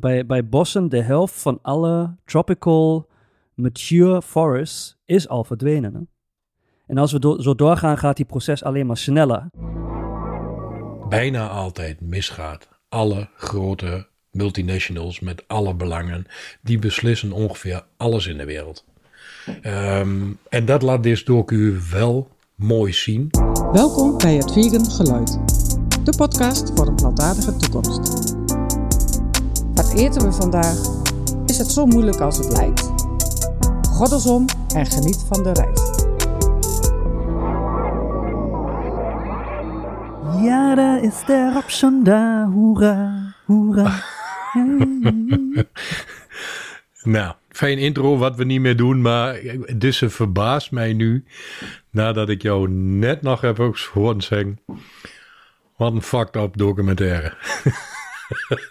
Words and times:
bij, 0.00 0.26
bij 0.26 0.48
bossen, 0.48 0.88
de 0.88 1.02
helft 1.02 1.34
van 1.34 1.58
alle 1.62 2.14
tropical 2.24 3.08
mature 3.54 4.22
forests 4.22 4.96
is 5.04 5.28
al 5.28 5.44
verdwenen. 5.44 5.94
Hè? 5.94 6.00
En 6.86 6.98
als 6.98 7.12
we 7.12 7.18
do 7.18 7.40
zo 7.40 7.54
doorgaan, 7.54 7.98
gaat 7.98 8.16
die 8.16 8.24
proces 8.24 8.64
alleen 8.64 8.86
maar 8.86 8.96
sneller. 8.96 9.46
Bijna 11.08 11.48
altijd 11.48 12.00
misgaat. 12.00 12.68
Alle 12.88 13.28
grote 13.36 14.06
multinationals 14.30 15.20
met 15.20 15.44
alle 15.46 15.74
belangen, 15.74 16.26
die 16.62 16.78
beslissen 16.78 17.32
ongeveer 17.32 17.84
alles 17.96 18.26
in 18.26 18.36
de 18.36 18.44
wereld. 18.44 18.84
Ehm, 19.62 20.32
en 20.48 20.64
dat 20.64 20.82
laat 20.82 21.02
dit 21.02 21.26
docu 21.26 21.78
wel 21.90 22.28
mooi 22.54 22.92
zien. 22.92 23.28
Welkom 23.72 24.18
bij 24.18 24.34
het 24.34 24.52
Vegan 24.52 24.90
Geluid, 24.90 25.38
de 26.04 26.14
podcast 26.16 26.72
voor 26.74 26.86
een 26.86 26.94
plantaardige 26.94 27.56
toekomst. 27.56 28.43
Wat 29.74 29.92
eten 29.94 30.22
we 30.22 30.32
vandaag? 30.32 30.76
Is 31.46 31.58
het 31.58 31.70
zo 31.70 31.86
moeilijk 31.86 32.20
als 32.20 32.36
het 32.36 32.52
lijkt? 32.52 32.92
Goddelsom 33.90 34.44
en 34.74 34.86
geniet 34.86 35.24
van 35.28 35.42
de 35.42 35.52
reis. 35.52 35.80
Ja, 40.44 40.74
daar 40.74 41.02
is 41.02 41.24
de 41.26 42.00
daar, 42.02 42.46
hoera, 42.46 43.34
hoera. 43.44 44.02
Nou, 47.02 47.34
fijn 47.48 47.78
intro 47.78 48.16
wat 48.16 48.36
we 48.36 48.44
niet 48.44 48.60
meer 48.60 48.76
doen, 48.76 49.00
maar 49.00 49.40
dus 49.76 49.96
ze 49.96 50.10
verbaast 50.10 50.70
mij 50.70 50.92
nu, 50.92 51.24
nadat 51.90 52.28
ik 52.28 52.42
jou 52.42 52.70
net 52.70 53.22
nog 53.22 53.40
heb 53.40 53.56
horen 53.92 54.20
zeggen, 54.20 54.60
wat 55.76 55.92
een 55.92 56.02
fucked 56.02 56.36
up 56.36 56.56
documentaire. 56.56 57.32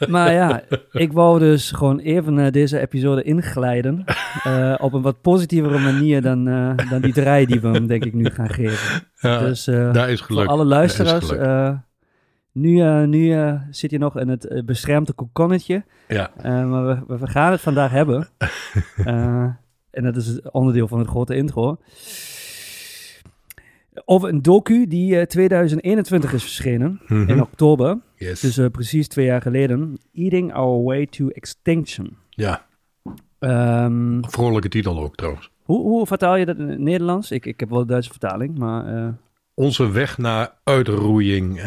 Maar 0.08 0.32
ja, 0.32 0.64
ik 0.92 1.12
wou 1.12 1.40
dus 1.40 1.72
gewoon 1.72 2.00
even 2.00 2.38
uh, 2.38 2.52
deze 2.52 2.80
episode 2.80 3.24
inglijden. 3.24 4.06
Uh, 4.48 4.76
op 4.86 4.94
een 4.94 5.02
wat 5.02 5.22
positievere 5.22 5.80
manier 5.80 6.22
dan, 6.22 6.48
uh, 6.48 6.78
dan 6.90 7.02
die 7.02 7.14
draai 7.14 7.46
die 7.46 7.62
we 7.62 7.68
hem 7.68 7.88
denk 7.88 8.06
ik 8.06 8.14
nu 8.14 8.30
gaan 8.30 8.50
geven. 8.50 9.08
Ja, 9.16 9.40
dus 9.40 9.66
dat 9.66 10.08
is 10.08 10.22
gelukt. 10.22 10.46
voor 10.46 10.48
alle 10.48 10.66
luisteraars, 10.66 11.32
nu, 12.52 13.06
nu 13.06 13.52
zit 13.70 13.92
je 13.92 13.98
nog 13.98 14.20
in 14.20 14.28
het 14.28 14.62
beschermde 14.66 15.14
kokonnetje. 15.14 15.84
Ja. 16.08 16.32
maar 16.44 16.86
we, 16.86 17.18
we, 17.18 17.28
gaan 17.28 17.52
het 17.52 17.62
vandaag 17.62 17.92
hebben. 17.92 18.28
en 19.92 20.04
dat 20.04 20.16
is 20.16 20.28
het 20.28 20.52
onderdeel 20.52 20.88
van 20.88 21.00
het 21.00 21.08
grote 21.08 21.36
intro. 21.36 21.78
Over 24.06 24.30
een 24.30 24.42
docu 24.42 24.88
die 24.88 25.28
2021 25.28 26.34
is 26.34 26.42
verschenen, 26.42 27.02
Mhm. 27.08 27.30
in 27.30 27.42
oktober. 27.42 27.98
Yes. 28.16 28.40
Dus 28.40 28.58
uh, 28.58 28.68
precies 28.68 29.08
twee 29.08 29.26
jaar 29.26 29.42
geleden. 29.42 29.98
Eating 30.14 30.54
Our 30.54 30.84
Way 30.84 31.06
to 31.06 31.28
Extinction. 31.28 32.18
ja, 32.30 32.66
Um, 33.40 34.20
vrolijke 34.30 34.70
titel 34.70 35.00
ook 35.04 35.16
trouwens. 35.16 35.52
hoe, 35.64 35.82
hoe 35.82 36.08
vertaal 36.08 36.36
je 36.36 36.46
dat 36.46 36.58
in 36.58 36.68
het 36.70 36.80
Nederlands? 36.80 37.32
Ik, 37.32 37.46
ik 37.46 37.60
heb 37.60 37.70
wel 37.70 37.82
een 37.82 37.88
Duitse 37.88 38.10
vertaling, 38.10 38.58
maar... 38.58 38.96
Uh, 38.96 39.10
Onze 39.54 39.90
weg 39.92 40.18
naar 40.18 40.54
uitroeiing 40.64 41.62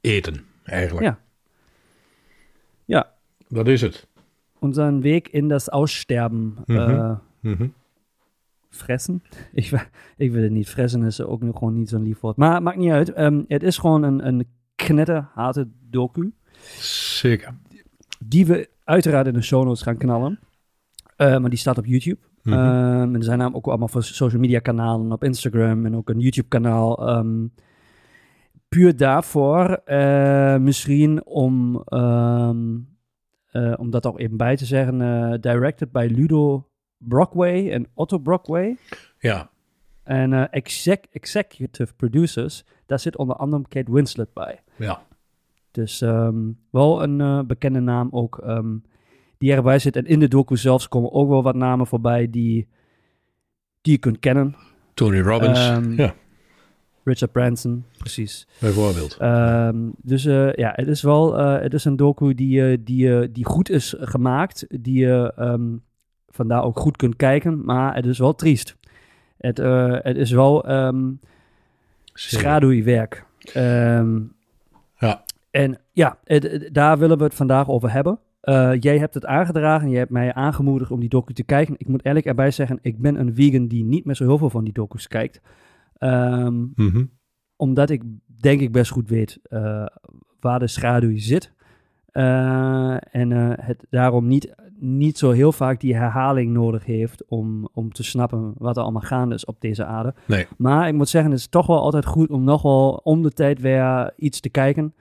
eten, 0.00 0.44
eigenlijk. 0.64 1.06
Ja. 1.06 1.18
Ja. 2.84 3.12
Dat 3.48 3.68
is 3.68 3.80
het. 3.80 4.06
Unseren 4.60 5.00
Weg 5.00 5.20
in 5.30 5.48
das 5.48 5.68
Aussterben 5.68 6.56
Mhm. 6.66 7.14
Mhm. 7.40 7.66
Fressen. 8.76 9.22
Ik, 9.52 9.88
ik 10.16 10.32
wil 10.32 10.42
het 10.42 10.52
niet. 10.52 10.68
Fressen 10.68 11.02
is 11.02 11.20
ook 11.20 11.42
nog 11.42 11.58
gewoon 11.58 11.74
niet 11.74 11.88
zo'n 11.88 12.02
lief 12.02 12.20
woord. 12.20 12.36
Maar 12.36 12.62
maakt 12.62 12.76
niet 12.76 12.90
uit. 12.90 13.18
Um, 13.18 13.44
het 13.48 13.62
is 13.62 13.78
gewoon 13.78 14.02
een, 14.02 14.26
een 14.26 14.46
knetterharte 14.74 15.68
docu. 15.90 16.34
Zeker. 17.18 17.54
Die 18.24 18.46
we 18.46 18.68
uiteraard 18.84 19.26
in 19.26 19.32
de 19.32 19.42
show 19.42 19.64
notes 19.64 19.82
gaan 19.82 19.96
knallen. 19.96 20.38
Uh, 21.16 21.38
maar 21.38 21.50
die 21.50 21.58
staat 21.58 21.78
op 21.78 21.86
YouTube. 21.86 22.20
Mhm. 22.42 22.58
Um, 22.58 23.14
en 23.14 23.14
er 23.14 23.24
zijn 23.24 23.38
namelijk 23.38 23.56
ook 23.56 23.72
allemaal 23.72 23.88
voor 23.88 24.02
social 24.02 24.40
media 24.40 24.58
kanalen 24.58 25.12
op 25.12 25.24
Instagram 25.24 25.86
en 25.86 25.96
ook 25.96 26.08
een 26.08 26.20
YouTube 26.20 26.48
kanaal. 26.48 27.16
Um, 27.16 27.52
puur 28.68 28.96
daarvoor, 28.96 29.80
uh, 29.86 30.56
misschien 30.56 31.26
om, 31.26 31.82
um, 31.88 32.88
uh, 33.52 33.74
om 33.76 33.90
dat 33.90 34.06
ook 34.06 34.20
even 34.20 34.36
bij 34.36 34.56
te 34.56 34.64
zeggen, 34.64 34.98
directed 35.40 35.92
by 35.92 36.08
Ludo 36.10 36.68
Brockway 36.98 37.70
en 37.70 37.86
Otto 37.94 38.18
Brockway. 38.18 38.76
Ja. 39.18 39.50
En 40.02 40.32
uh, 40.32 40.44
exec 40.50 41.04
executive 41.12 41.94
producers, 41.94 42.64
daar 42.86 43.00
zit 43.00 43.16
onder 43.16 43.36
andere 43.36 43.62
Kate 43.68 43.92
Winslet 43.92 44.32
bij. 44.32 44.62
Ja. 44.76 45.02
Dus 45.70 46.00
um, 46.00 46.58
wel 46.70 47.02
een 47.02 47.20
uh, 47.20 47.40
bekende 47.40 47.80
naam 47.80 48.08
ook 48.10 48.40
um, 48.46 48.84
die 49.38 49.52
erbij 49.52 49.78
zit. 49.78 49.96
En 49.96 50.06
in 50.06 50.20
de 50.20 50.28
docu 50.28 50.56
zelfs 50.56 50.88
komen 50.88 51.12
ook 51.12 51.28
wel 51.28 51.42
wat 51.42 51.54
namen 51.54 51.86
voorbij 51.86 52.30
die, 52.30 52.68
die 53.80 53.92
je 53.92 53.98
kunt 53.98 54.18
kennen. 54.18 54.56
Tony 54.94 55.20
Robbins, 55.20 55.68
um, 55.68 55.92
ja. 55.92 56.14
Richard 57.04 57.32
Branson, 57.32 57.84
precies. 57.98 58.48
Bijvoorbeeld. 58.60 59.18
dus 60.02 60.24
uh, 60.24 60.52
ja, 60.52 60.72
het 60.74 60.88
is 60.88 61.02
wel 61.02 61.34
het 61.36 61.74
is 61.74 61.84
een 61.84 61.96
docu 61.96 62.34
die, 62.34 62.82
die, 62.82 63.32
die 63.32 63.44
goed 63.44 63.70
is 63.70 63.94
gemaakt. 63.98 64.66
Die 64.68 65.06
je 65.06 65.32
vandaar 66.36 66.62
ook 66.62 66.78
goed 66.78 66.96
kunt 66.96 67.16
kijken. 67.16 67.64
Maar 67.64 67.94
het 67.94 68.06
is 68.06 68.18
wel 68.18 68.34
triest. 68.34 68.76
Het, 69.38 69.58
uh, 69.58 69.96
het 69.98 70.16
is 70.16 70.30
wel 70.30 70.70
um, 70.70 71.20
schaduwwerk. 72.12 73.26
Um, 73.56 74.34
ja. 74.98 75.24
En 75.50 75.78
ja, 75.92 76.18
het, 76.24 76.42
het, 76.42 76.68
daar 76.72 76.98
willen 76.98 77.18
we 77.18 77.24
het 77.24 77.34
vandaag 77.34 77.68
over 77.68 77.92
hebben. 77.92 78.18
Uh, 78.42 78.72
jij 78.80 78.98
hebt 78.98 79.14
het 79.14 79.26
aangedragen, 79.26 79.90
jij 79.90 79.98
hebt 79.98 80.10
mij 80.10 80.34
aangemoedigd 80.34 80.90
om 80.90 81.00
die 81.00 81.08
docu 81.08 81.32
te 81.32 81.44
kijken. 81.44 81.74
Ik 81.78 81.88
moet 81.88 82.04
eerlijk 82.04 82.26
erbij 82.26 82.50
zeggen, 82.50 82.78
ik 82.82 82.98
ben 82.98 83.20
een 83.20 83.34
vegan 83.34 83.66
die 83.66 83.84
niet 83.84 84.04
meer 84.04 84.14
zo 84.14 84.24
heel 84.24 84.38
veel 84.38 84.50
van 84.50 84.64
die 84.64 84.72
docus 84.72 85.08
kijkt. 85.08 85.40
Um, 85.98 86.72
mm 86.74 86.90
-hmm. 86.90 87.10
Omdat 87.56 87.90
ik 87.90 88.02
denk 88.40 88.60
ik 88.60 88.72
best 88.72 88.90
goed 88.90 89.08
weet 89.08 89.38
uh, 89.48 89.86
waar 90.40 90.58
de 90.58 90.66
schaduw 90.66 91.18
zit. 91.18 91.52
Uh, 92.12 92.96
en 93.14 93.30
het 93.60 93.86
daarom 93.90 94.26
niet, 94.26 94.54
niet 94.78 95.18
zo 95.18 95.30
heel 95.30 95.52
vaak 95.52 95.80
die 95.80 95.94
herhaling 95.94 96.52
nodig 96.52 96.84
heeft 96.84 97.24
om, 97.28 97.68
om 97.72 97.92
te 97.92 98.02
snappen 98.02 98.54
wat 98.58 98.76
er 98.76 98.82
allemaal 98.82 99.02
gaande 99.02 99.34
is 99.34 99.44
op 99.44 99.60
deze 99.60 99.84
aarde. 99.84 100.14
Nee. 100.26 100.46
Maar 100.56 100.88
ik 100.88 100.94
moet 100.94 101.08
zeggen, 101.08 101.30
het 101.30 101.40
is 101.40 101.46
toch 101.46 101.66
wel 101.66 101.80
altijd 101.80 102.06
goed 102.06 102.30
om 102.30 102.44
nog 102.44 102.62
wel 102.62 103.00
om 103.04 103.22
de 103.22 103.30
tijd 103.30 103.60
weer 103.60 104.12
iets 104.16 104.40
te 104.40 104.48
kijken. 104.48 104.94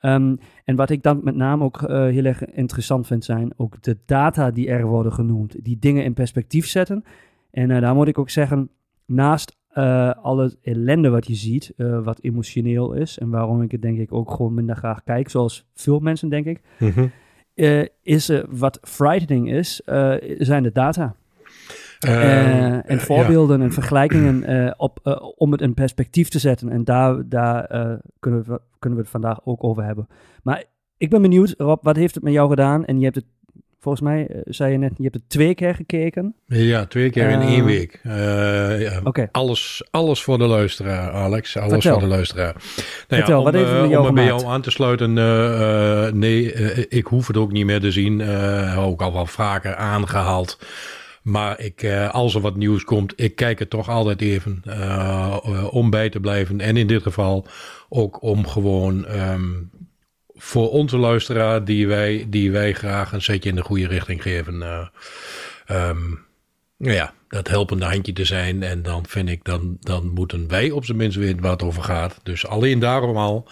Um, 0.00 0.38
en 0.64 0.76
wat 0.76 0.90
ik 0.90 1.02
dan 1.02 1.20
met 1.22 1.34
name 1.34 1.64
ook 1.64 1.82
uh, 1.82 1.88
heel 1.88 2.24
erg 2.24 2.44
interessant 2.44 3.06
vind 3.06 3.24
zijn 3.24 3.52
ook 3.56 3.82
de 3.82 3.98
data 4.06 4.50
die 4.50 4.68
er 4.68 4.86
worden 4.86 5.12
genoemd. 5.12 5.64
Die 5.64 5.78
dingen 5.78 6.04
in 6.04 6.14
perspectief 6.14 6.66
zetten. 6.66 7.04
En 7.50 7.70
uh, 7.70 7.80
daar 7.80 7.94
moet 7.94 8.08
ik 8.08 8.18
ook 8.18 8.30
zeggen, 8.30 8.70
naast 9.04 9.56
uh, 9.74 10.12
al 10.22 10.38
het 10.38 10.56
ellende 10.62 11.08
wat 11.08 11.26
je 11.26 11.34
ziet, 11.34 11.72
wat 11.76 12.20
emotioneel 12.20 12.92
is. 12.92 13.18
En 13.18 13.30
waarom 13.30 13.62
ik 13.62 13.70
het 13.70 13.82
denk 13.82 13.98
ik 13.98 14.12
ook 14.12 14.30
gewoon 14.30 14.54
minder 14.54 14.76
graag 14.76 15.04
kijk, 15.04 15.28
zoals 15.28 15.68
veel 15.74 15.98
mensen 15.98 16.28
denk 16.28 16.46
ik. 16.46 16.60
Mm 16.78 16.90
-hmm. 16.90 17.10
Is 18.02 18.30
wat 18.48 18.78
frightening 18.82 19.52
is, 19.52 19.80
zijn 20.38 20.62
de 20.62 20.72
data. 20.72 21.14
Uh, 22.06 22.90
en 22.90 23.00
voorbeelden 23.00 23.58
ja. 23.58 23.64
en 23.64 23.72
vergelijkingen 23.72 24.50
uh, 24.50 24.72
op, 24.76 25.00
uh, 25.04 25.16
om 25.36 25.52
het 25.52 25.60
in 25.60 25.74
perspectief 25.74 26.28
te 26.28 26.38
zetten. 26.38 26.68
En 26.68 26.84
daar, 26.84 27.28
daar 27.28 27.66
kunnen, 28.20 28.44
we, 28.46 28.60
kunnen 28.78 28.98
we 28.98 29.04
het 29.04 29.12
vandaag 29.12 29.40
ook 29.44 29.64
over 29.64 29.84
hebben. 29.84 30.08
Maar 30.42 30.64
ik 30.96 31.10
ben 31.10 31.22
benieuwd, 31.22 31.54
Rob, 31.58 31.82
wat 31.82 31.96
heeft 31.96 32.14
het 32.14 32.24
met 32.24 32.32
jou 32.32 32.48
gedaan? 32.48 32.84
En 32.84 32.98
je 32.98 33.04
hebt 33.04 33.16
het, 33.16 33.26
volgens 33.86 34.08
mij 34.08 34.42
zei 34.44 34.72
je 34.72 34.78
net, 34.78 34.92
je 34.96 35.02
hebt 35.02 35.14
het 35.14 35.28
twee 35.28 35.54
keer 35.54 35.74
gekeken. 35.74 36.34
Ja, 36.46 36.86
twee 36.86 37.10
keer 37.10 37.28
in 37.28 37.40
één 37.40 37.64
week. 37.64 38.00
Ja, 38.02 39.00
okay. 39.04 39.28
alles, 39.32 39.84
alles 39.90 40.22
voor 40.22 40.38
de 40.38 40.46
luisteraar, 40.46 41.10
Alex. 41.10 41.56
Alles 41.56 41.72
Vertel. 41.72 41.92
voor 41.92 42.08
de 42.08 42.14
luisteraar. 42.14 42.54
Nou 42.54 42.62
Vertel, 43.08 43.32
ja, 43.32 43.38
om, 43.38 43.44
wat 43.44 43.54
heeft 43.54 43.70
het 43.70 43.90
jou 43.90 44.08
om 44.08 44.14
bij 44.14 44.24
jou 44.24 44.44
aan 44.44 44.62
te 44.62 44.70
sluiten, 44.70 45.12
nee, 46.18 46.52
ik 46.88 47.06
hoef 47.06 47.26
het 47.26 47.36
ook 47.36 47.52
niet 47.52 47.66
meer 47.66 47.80
te 47.80 47.90
zien. 47.90 48.22
ook 48.76 49.02
al 49.02 49.12
wel 49.12 49.26
vaker 49.26 49.74
aangehaald. 49.74 50.58
Maar 51.22 51.60
ik, 51.60 51.86
als 52.10 52.34
er 52.34 52.40
wat 52.40 52.56
nieuws 52.56 52.84
komt, 52.84 53.12
ik 53.16 53.36
kijk 53.36 53.58
het 53.58 53.70
toch 53.70 53.88
altijd 53.88 54.20
even 54.20 54.62
uh, 54.66 55.36
om 55.70 55.90
bij 55.90 56.08
te 56.08 56.20
blijven. 56.20 56.60
En 56.60 56.76
in 56.76 56.86
dit 56.86 57.02
geval 57.02 57.46
ook 57.88 58.22
om 58.22 58.46
gewoon 58.46 59.06
um, 59.08 59.70
voor 60.36 60.70
onze 60.70 60.96
luisteraar, 60.96 61.64
die 61.64 61.86
wij, 61.86 62.26
die 62.28 62.50
wij 62.50 62.72
graag 62.72 63.12
een 63.12 63.22
setje 63.22 63.48
in 63.48 63.56
de 63.56 63.62
goede 63.62 63.86
richting 63.86 64.22
geven. 64.22 64.90
Um, 65.70 66.24
ja, 66.76 67.14
dat 67.28 67.48
helpende 67.48 67.84
handje 67.84 68.12
te 68.12 68.24
zijn. 68.24 68.62
En 68.62 68.82
dan 68.82 69.06
vind 69.06 69.28
ik, 69.28 69.44
dan, 69.44 69.76
dan 69.80 70.08
moeten 70.08 70.48
wij 70.48 70.70
op 70.70 70.84
zijn 70.84 70.96
minst 70.96 71.16
weten 71.16 71.42
waar 71.42 71.52
het 71.52 71.62
over 71.62 71.82
gaat. 71.82 72.20
Dus 72.22 72.46
alleen 72.46 72.78
daarom 72.78 73.16
al 73.16 73.48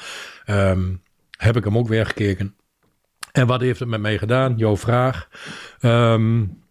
um, 0.46 1.02
heb 1.30 1.56
ik 1.56 1.64
hem 1.64 1.78
ook 1.78 1.88
weer 1.88 2.06
gekeken. 2.06 2.54
En 3.32 3.46
wat 3.46 3.60
heeft 3.60 3.78
het 3.78 3.88
met 3.88 4.00
mij 4.00 4.18
gedaan? 4.18 4.54
Jouw 4.56 4.76
vraag. 4.76 5.28
Um, 5.80 6.63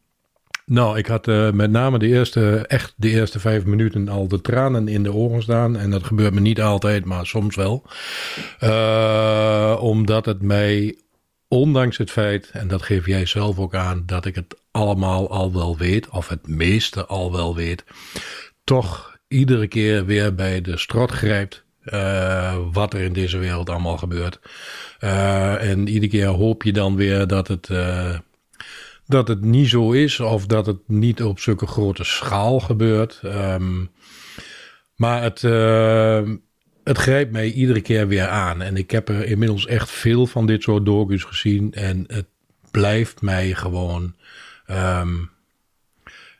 Nou, 0.65 0.97
ik 0.97 1.07
had 1.07 1.27
uh, 1.27 1.51
met 1.51 1.71
name 1.71 1.99
de 1.99 2.07
eerste, 2.07 2.57
echt 2.67 2.93
de 2.97 3.09
eerste 3.09 3.39
vijf 3.39 3.65
minuten 3.65 4.07
al 4.07 4.27
de 4.27 4.41
tranen 4.41 4.87
in 4.87 5.03
de 5.03 5.13
ogen 5.13 5.41
staan. 5.41 5.77
En 5.77 5.89
dat 5.89 6.03
gebeurt 6.03 6.33
me 6.33 6.39
niet 6.39 6.61
altijd, 6.61 7.05
maar 7.05 7.25
soms 7.25 7.55
wel. 7.55 7.85
Uh, 8.63 9.77
omdat 9.79 10.25
het 10.25 10.41
mij 10.41 10.97
ondanks 11.47 11.97
het 11.97 12.11
feit, 12.11 12.49
en 12.53 12.67
dat 12.67 12.81
geef 12.81 13.05
jij 13.05 13.25
zelf 13.25 13.59
ook 13.59 13.75
aan, 13.75 14.03
dat 14.05 14.25
ik 14.25 14.35
het 14.35 14.55
allemaal 14.71 15.29
al 15.29 15.53
wel 15.53 15.77
weet, 15.77 16.09
of 16.09 16.27
het 16.27 16.47
meeste 16.47 17.05
al 17.05 17.31
wel 17.31 17.55
weet, 17.55 17.83
toch 18.63 19.17
iedere 19.27 19.67
keer 19.67 20.05
weer 20.05 20.35
bij 20.35 20.61
de 20.61 20.77
strot 20.77 21.11
grijpt. 21.11 21.63
Uh, 21.85 22.57
wat 22.71 22.93
er 22.93 23.01
in 23.01 23.13
deze 23.13 23.37
wereld 23.37 23.69
allemaal 23.69 23.97
gebeurt. 23.97 24.39
En 25.59 25.87
iedere 25.87 26.11
keer 26.11 26.27
hoop 26.27 26.63
je 26.63 26.73
dan 26.73 26.95
weer 26.95 27.27
dat 27.27 27.47
het, 27.47 27.69
dat 29.05 29.27
het 29.27 29.41
niet 29.41 29.69
zo 29.69 29.91
is, 29.91 30.19
of 30.19 30.45
dat 30.45 30.65
het 30.65 30.79
niet 30.87 31.23
op 31.23 31.39
zulke 31.39 31.67
grote 31.67 32.03
schaal 32.03 32.59
gebeurt. 32.59 33.21
Um, 33.23 33.91
maar 34.95 35.21
het, 35.21 35.41
het 36.83 36.97
grijpt 36.97 37.31
mij 37.31 37.51
iedere 37.51 37.81
keer 37.81 38.07
weer 38.07 38.27
aan. 38.27 38.61
En 38.61 38.77
ik 38.77 38.91
heb 38.91 39.09
er 39.09 39.25
inmiddels 39.25 39.65
echt 39.65 39.89
veel 39.89 40.25
van 40.25 40.45
dit 40.45 40.63
soort 40.63 40.85
docu's 40.85 41.23
gezien. 41.23 41.73
En 41.73 42.03
het 42.07 42.27
blijft 42.71 43.21
mij 43.21 43.53
gewoon. 43.53 44.15
Um, 44.67 45.31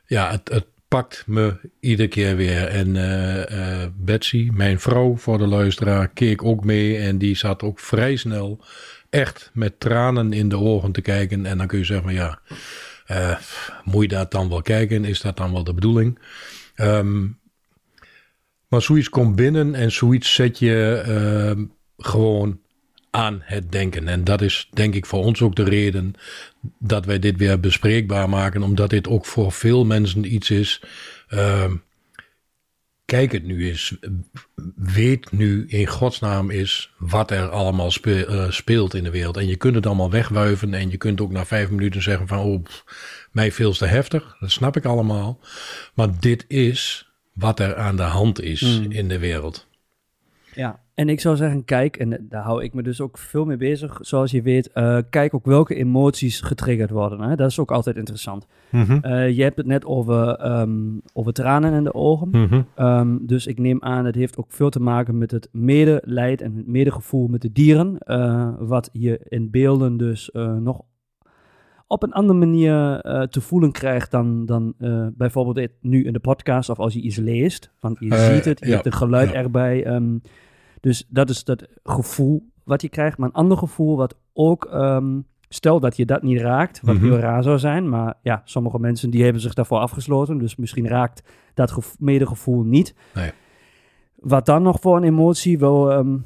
ja, 0.06 0.40
het 0.44 0.66
pakt 0.94 1.24
me 1.26 1.56
iedere 1.80 2.08
keer 2.08 2.36
weer. 2.36 2.66
En 2.66 2.94
uh, 2.94 3.36
uh, 3.36 3.86
Betsy, 3.96 4.50
mijn 4.52 4.80
vrouw 4.80 5.16
voor 5.16 5.38
de 5.38 5.46
luisteraar, 5.46 6.08
keek 6.08 6.44
ook 6.44 6.64
mee. 6.64 6.98
En 6.98 7.18
die 7.18 7.36
zat 7.36 7.62
ook 7.62 7.80
vrij 7.80 8.16
snel 8.16 8.64
echt 9.10 9.50
met 9.52 9.80
tranen 9.80 10.32
in 10.32 10.48
de 10.48 10.58
ogen 10.58 10.92
te 10.92 11.00
kijken. 11.00 11.46
En 11.46 11.58
dan 11.58 11.66
kun 11.66 11.78
je 11.78 11.84
zeggen, 11.84 12.12
ja, 12.12 12.38
uh, 13.10 13.36
moet 13.84 14.02
je 14.02 14.08
dat 14.08 14.30
dan 14.30 14.48
wel 14.48 14.62
kijken? 14.62 15.04
Is 15.04 15.20
dat 15.20 15.36
dan 15.36 15.52
wel 15.52 15.64
de 15.64 15.74
bedoeling? 15.74 16.18
Um, 16.76 17.38
maar 18.68 18.82
zoiets 18.82 19.08
komt 19.08 19.36
binnen 19.36 19.74
en 19.74 19.92
zoiets 19.92 20.34
zet 20.34 20.58
je 20.58 21.04
uh, 21.08 21.64
gewoon 21.96 22.60
aan 23.14 23.42
het 23.44 23.72
denken. 23.72 24.08
En 24.08 24.24
dat 24.24 24.40
is 24.40 24.68
denk 24.72 24.94
ik 24.94 25.06
voor 25.06 25.24
ons 25.24 25.42
ook 25.42 25.56
de 25.56 25.64
reden 25.64 26.14
dat 26.78 27.04
wij 27.04 27.18
dit 27.18 27.36
weer 27.36 27.60
bespreekbaar 27.60 28.28
maken. 28.28 28.62
Omdat 28.62 28.90
dit 28.90 29.08
ook 29.08 29.26
voor 29.26 29.52
veel 29.52 29.84
mensen 29.84 30.34
iets 30.34 30.50
is. 30.50 30.82
Uh, 31.28 31.72
kijk 33.04 33.32
het 33.32 33.44
nu 33.44 33.68
eens. 33.68 33.96
Weet 34.76 35.32
nu 35.32 35.66
in 35.66 35.86
godsnaam 35.86 36.50
is 36.50 36.92
wat 36.98 37.30
er 37.30 37.48
allemaal 37.48 37.92
uh, 38.04 38.50
speelt 38.50 38.94
in 38.94 39.04
de 39.04 39.10
wereld. 39.10 39.36
En 39.36 39.46
je 39.46 39.56
kunt 39.56 39.74
het 39.74 39.86
allemaal 39.86 40.10
wegwuiven. 40.10 40.74
En 40.74 40.90
je 40.90 40.96
kunt 40.96 41.20
ook 41.20 41.32
na 41.32 41.46
vijf 41.46 41.70
minuten 41.70 42.02
zeggen 42.02 42.26
van... 42.26 42.38
Oh, 42.38 42.64
mij 43.32 43.52
veel 43.52 43.72
te 43.72 43.86
heftig. 43.86 44.36
Dat 44.40 44.50
snap 44.50 44.76
ik 44.76 44.84
allemaal. 44.84 45.40
Maar 45.94 46.20
dit 46.20 46.44
is 46.48 47.10
wat 47.32 47.60
er 47.60 47.76
aan 47.76 47.96
de 47.96 48.02
hand 48.02 48.40
is 48.40 48.62
mm. 48.62 48.90
in 48.90 49.08
de 49.08 49.18
wereld. 49.18 49.66
Ja, 50.54 50.83
en 50.94 51.08
ik 51.08 51.20
zou 51.20 51.36
zeggen, 51.36 51.64
kijk, 51.64 51.96
en 51.96 52.26
daar 52.28 52.42
hou 52.42 52.64
ik 52.64 52.74
me 52.74 52.82
dus 52.82 53.00
ook 53.00 53.18
veel 53.18 53.44
mee 53.44 53.56
bezig, 53.56 53.98
zoals 54.00 54.30
je 54.30 54.42
weet. 54.42 54.70
Uh, 54.74 54.98
kijk 55.10 55.34
ook 55.34 55.44
welke 55.44 55.74
emoties 55.74 56.40
getriggerd 56.40 56.90
worden. 56.90 57.20
Hè? 57.20 57.36
Dat 57.36 57.50
is 57.50 57.58
ook 57.58 57.70
altijd 57.70 57.96
interessant. 57.96 58.46
Mm 58.70 58.82
-hmm. 58.82 59.00
uh, 59.02 59.30
je 59.30 59.42
hebt 59.42 59.56
het 59.56 59.66
net 59.66 59.84
over, 59.84 60.46
um, 60.60 61.02
over 61.12 61.32
tranen 61.32 61.72
in 61.72 61.84
de 61.84 61.94
ogen. 61.94 62.28
Mm 62.30 62.46
-hmm. 62.46 62.86
um, 62.86 63.26
dus 63.26 63.46
ik 63.46 63.58
neem 63.58 63.82
aan, 63.82 64.04
het 64.04 64.14
heeft 64.14 64.36
ook 64.36 64.52
veel 64.52 64.70
te 64.70 64.80
maken 64.80 65.18
met 65.18 65.30
het 65.30 65.48
medelijd 65.52 66.40
en 66.40 66.56
het 66.56 66.66
medegevoel 66.66 67.26
met 67.26 67.42
de 67.42 67.52
dieren. 67.52 67.96
Uh, 68.06 68.48
wat 68.58 68.88
je 68.92 69.20
in 69.28 69.50
beelden 69.50 69.96
dus 69.96 70.30
nog 70.60 70.82
op 71.86 72.02
een 72.02 72.12
andere 72.12 72.38
manier 72.38 73.06
uh, 73.06 73.22
te 73.22 73.40
voelen 73.40 73.72
krijgt 73.72 74.10
dan, 74.10 74.46
dan 74.46 74.74
uh, 74.78 75.06
bijvoorbeeld 75.12 75.68
nu 75.80 76.04
in 76.04 76.12
de 76.12 76.18
podcast 76.18 76.68
of 76.68 76.78
als 76.78 76.94
je 76.94 77.00
iets 77.00 77.16
leest. 77.16 77.70
Want 77.80 77.96
je 78.00 78.06
uh, 78.06 78.26
ziet 78.26 78.44
het, 78.44 78.58
je 78.58 78.66
ja, 78.66 78.72
hebt 78.72 78.86
een 78.86 78.92
geluid 78.92 79.30
ja. 79.30 79.34
erbij. 79.34 79.86
Um, 79.86 80.20
dus 80.84 81.06
dat 81.08 81.30
is 81.30 81.44
dat 81.44 81.66
gevoel 81.82 82.50
wat 82.64 82.82
je 82.82 82.88
krijgt. 82.88 83.18
Maar 83.18 83.28
een 83.28 83.34
ander 83.34 83.56
gevoel 83.56 83.96
wat 83.96 84.16
ook, 84.32 84.70
um, 84.72 85.26
stel 85.48 85.80
dat 85.80 85.96
je 85.96 86.04
dat 86.04 86.22
niet 86.22 86.40
raakt, 86.40 86.80
wat 86.82 86.94
mm 86.94 87.00
-hmm. 87.00 87.10
heel 87.10 87.18
raar 87.18 87.42
zou 87.42 87.58
zijn. 87.58 87.88
Maar 87.88 88.14
ja, 88.22 88.42
sommige 88.44 88.78
mensen 88.78 89.10
die 89.10 89.22
hebben 89.22 89.42
zich 89.42 89.54
daarvoor 89.54 89.78
afgesloten. 89.78 90.38
Dus 90.38 90.56
misschien 90.56 90.88
raakt 90.88 91.22
dat 91.54 91.96
medegevoel 91.98 92.62
niet. 92.62 92.94
Nee. 93.14 93.30
Wat 94.14 94.46
dan 94.46 94.62
nog 94.62 94.80
voor 94.80 94.96
een 94.96 95.04
emotie 95.04 95.58
wel... 95.58 95.92
Um, 95.92 96.24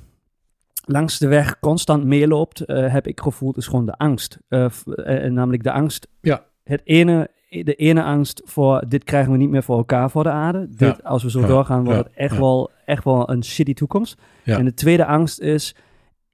langs 0.85 1.19
de 1.19 1.29
weg 1.29 1.59
constant 1.59 2.05
meeloopt, 2.05 2.63
uh, 2.67 2.93
heb 2.93 3.07
ik 3.07 3.21
gevoeld, 3.21 3.57
is 3.57 3.67
gewoon 3.67 3.87
de 3.87 3.97
angst. 3.97 4.39
Uh, 4.49 4.67
uh, 4.85 5.31
namelijk 5.31 5.63
de 5.63 5.73
angst. 5.73 6.09
Ja. 6.21 6.45
Het 6.63 6.81
ene, 6.85 7.31
de 7.49 7.75
ene 7.75 8.03
angst 8.03 8.43
voor 8.45 8.85
dit 8.89 9.05
krijgen 9.05 9.33
we 9.33 9.39
niet 9.39 9.51
meer 9.51 9.63
voor 9.63 9.77
elkaar 9.77 10.11
voor 10.11 10.23
de 10.23 10.31
aarde. 10.31 10.69
Dit, 10.69 10.97
ja. 10.97 10.99
Als 11.03 11.23
we 11.23 11.31
zo 11.31 11.41
ja. 11.41 11.47
doorgaan, 11.47 11.85
wordt 11.85 11.99
het 11.99 12.13
echt, 12.15 12.39
wel, 12.39 12.71
echt 12.89 13.05
wel 13.05 13.31
een 13.31 13.45
shitty 13.45 13.75
toekomst. 13.75 14.21
En 14.45 14.65
de 14.65 14.75
tweede 14.75 15.07
angst 15.07 15.41
is, 15.41 15.75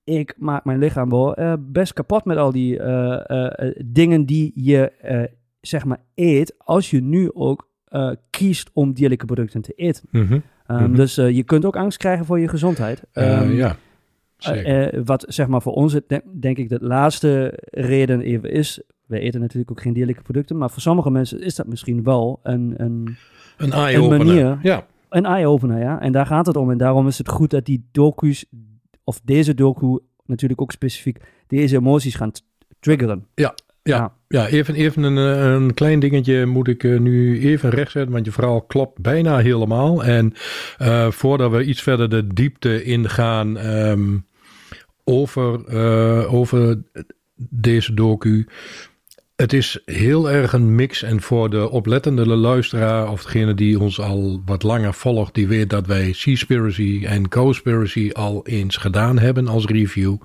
ik 0.05 0.35
maak 0.39 0.65
mijn 0.65 0.79
lichaam 0.79 1.11
wel 1.11 1.59
best 1.59 1.93
kapot 1.93 2.25
met 2.25 2.37
al 2.37 2.53
die 2.53 2.81
dingen 3.85 4.25
die 4.25 4.53
je 4.55 4.93
zeg 5.61 5.85
maar 5.85 6.01
eet, 6.15 6.55
als 6.59 6.91
je 6.91 7.03
nu 7.03 7.31
ook 7.33 7.69
kiest 8.31 8.71
om 8.73 8.93
dierlijke 8.93 9.27
producten 9.27 9.61
te 9.61 9.73
eten. 9.73 10.09
Mm 10.11 10.27
-hmm. 10.27 10.33
Um, 10.33 10.43
mm 10.77 10.85
-hmm. 10.85 10.95
Dus 10.95 11.15
je 11.15 11.43
kunt 11.43 11.65
ook 11.65 11.77
angst 11.77 11.99
krijgen 11.99 12.25
voor 12.25 12.41
je 12.41 12.49
gezondheid. 12.49 13.03
Um, 13.13 13.53
ja. 13.53 13.77
Wat 15.05 15.25
zeg 15.29 15.47
maar 15.47 15.63
voor 15.63 15.73
ons, 15.73 16.01
denk 16.41 16.59
ik, 16.59 16.69
de 16.69 16.79
laatste 16.81 17.59
reden 17.71 18.21
even 18.21 18.51
is. 18.51 18.83
We 19.07 19.19
eten 19.19 19.41
natuurlijk 19.41 19.71
ook 19.71 19.81
geen 19.81 19.93
dierlijke 19.93 20.23
producten, 20.23 20.59
maar 20.59 20.71
voor 20.71 20.83
sommige 20.83 21.11
mensen 21.11 21.41
is 21.41 21.55
dat 21.55 21.67
misschien 21.67 22.03
wel 22.03 22.41
een, 22.43 22.75
een, 22.77 23.17
een, 23.57 23.95
een 23.95 24.09
manier. 24.09 24.59
Ja. 24.63 24.87
Een 25.15 25.25
eye-opener, 25.25 25.79
ja. 25.79 26.01
En 26.01 26.13
daar 26.13 26.27
gaat 26.27 26.47
het 26.47 26.57
om. 26.57 26.71
En 26.71 26.79
daarom 26.79 27.07
is 27.07 27.19
het 27.19 27.29
goed 27.29 27.51
dat 27.51 27.65
die 27.65 27.89
docu's, 27.93 28.45
of 29.05 29.21
deze 29.25 29.55
docu 29.55 29.99
natuurlijk 30.27 30.61
ook 30.61 30.73
specifiek, 30.73 31.19
deze 31.47 31.77
emoties 31.77 32.15
gaan 32.15 32.33
triggeren. 32.81 33.27
Ja, 33.35 33.55
ja, 33.83 33.97
ja. 33.97 34.13
ja, 34.29 34.47
even, 34.47 34.75
even 34.75 35.03
een, 35.03 35.17
een 35.17 35.75
klein 35.75 36.01
dingetje 36.01 36.47
moet 36.47 36.69
ik 36.69 36.83
uh, 36.83 37.01
nu 37.01 37.41
even 37.41 37.71
rechtzetten, 37.71 38.13
want 38.13 38.25
je 38.25 38.33
verhaal 38.33 38.63
klopt 38.63 38.99
bijna 38.99 39.39
helemaal. 39.39 40.05
En 40.05 40.33
uh, 40.83 41.11
voordat 41.11 41.51
we 41.51 41.65
iets 41.65 41.83
verder 41.83 42.09
de 42.09 42.27
diepte 42.27 42.83
ingaan 42.83 43.57
um, 43.67 44.27
over, 45.05 45.61
uh, 45.69 46.35
over 46.35 46.83
deze 47.37 47.95
docu. 47.95 48.47
Het 49.35 49.53
is 49.53 49.79
heel 49.85 50.31
erg 50.31 50.53
een 50.53 50.75
mix. 50.75 51.03
En 51.03 51.21
voor 51.21 51.51
de 51.51 51.71
oplettende 51.71 52.27
luisteraar 52.27 53.11
of 53.11 53.23
degene 53.23 53.55
die 53.55 53.81
ons 53.81 54.01
al 54.01 54.43
wat 54.45 54.63
langer 54.63 54.95
volgt, 54.95 55.35
die 55.35 55.47
weet 55.47 55.71
dat 55.71 55.87
wij 55.87 56.13
Seaspiracy 56.13 57.03
en 57.05 57.29
Cospiracy 57.29 58.11
al 58.13 58.47
eens 58.47 58.77
gedaan 58.77 59.19
hebben 59.19 59.49
als 59.49 59.65
review. 59.67 60.17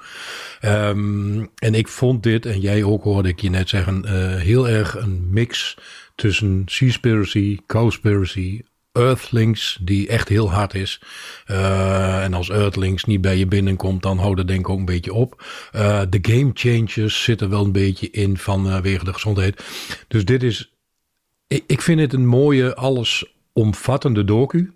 Um, 0.65 1.49
en 1.55 1.73
ik 1.73 1.87
vond 1.87 2.23
dit, 2.23 2.45
en 2.45 2.59
jij 2.59 2.83
ook 2.83 3.03
hoorde 3.03 3.29
ik 3.29 3.39
je 3.39 3.49
net 3.49 3.69
zeggen, 3.69 4.03
uh, 4.05 4.35
heel 4.35 4.69
erg 4.69 4.95
een 4.95 5.27
mix 5.29 5.77
tussen 6.15 6.63
Seaspiracy, 6.65 7.57
Cospiracy, 7.67 8.61
Earthlings, 8.91 9.77
die 9.81 10.07
echt 10.07 10.29
heel 10.29 10.51
hard 10.51 10.73
is. 10.73 11.01
Uh, 11.47 12.23
en 12.23 12.33
als 12.33 12.49
Earthlings 12.49 13.03
niet 13.03 13.21
bij 13.21 13.37
je 13.37 13.47
binnenkomt, 13.47 14.01
dan 14.01 14.17
houdt 14.17 14.37
het 14.37 14.47
denk 14.47 14.59
ik 14.59 14.69
ook 14.69 14.79
een 14.79 14.85
beetje 14.85 15.13
op. 15.13 15.43
Uh, 15.75 16.01
de 16.09 16.19
game 16.21 16.51
changes 16.53 17.23
zitten 17.23 17.49
wel 17.49 17.63
een 17.63 17.71
beetje 17.71 18.09
in 18.09 18.37
vanwege 18.37 18.99
uh, 18.99 19.05
de 19.05 19.13
gezondheid. 19.13 19.63
Dus 20.07 20.25
dit 20.25 20.43
is, 20.43 20.73
ik, 21.47 21.63
ik 21.67 21.81
vind 21.81 21.99
het 21.99 22.13
een 22.13 22.27
mooie, 22.27 22.75
allesomvattende 22.75 24.23
docu. 24.23 24.73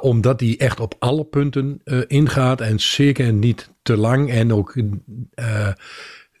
Omdat 0.00 0.38
die 0.38 0.56
echt 0.56 0.80
op 0.80 0.94
alle 0.98 1.24
punten 1.24 1.82
ingaat 2.06 2.60
en 2.60 2.80
zeker 2.80 3.32
niet 3.32 3.70
te 3.82 3.96
lang 3.96 4.30
en 4.30 4.52
ook 4.52 4.74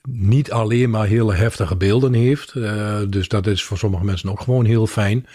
niet 0.08 0.52
alleen 0.52 0.90
maar 0.90 1.06
hele 1.06 1.34
heftige 1.34 1.76
beelden 1.76 2.12
heeft. 2.12 2.54
Uh, 2.54 2.96
dus 3.08 3.28
dat 3.28 3.46
is 3.46 3.64
voor 3.64 3.78
sommige 3.78 4.04
mensen 4.04 4.30
ook 4.30 4.40
gewoon 4.40 4.64
heel 4.64 4.86
fijn. 4.86 5.26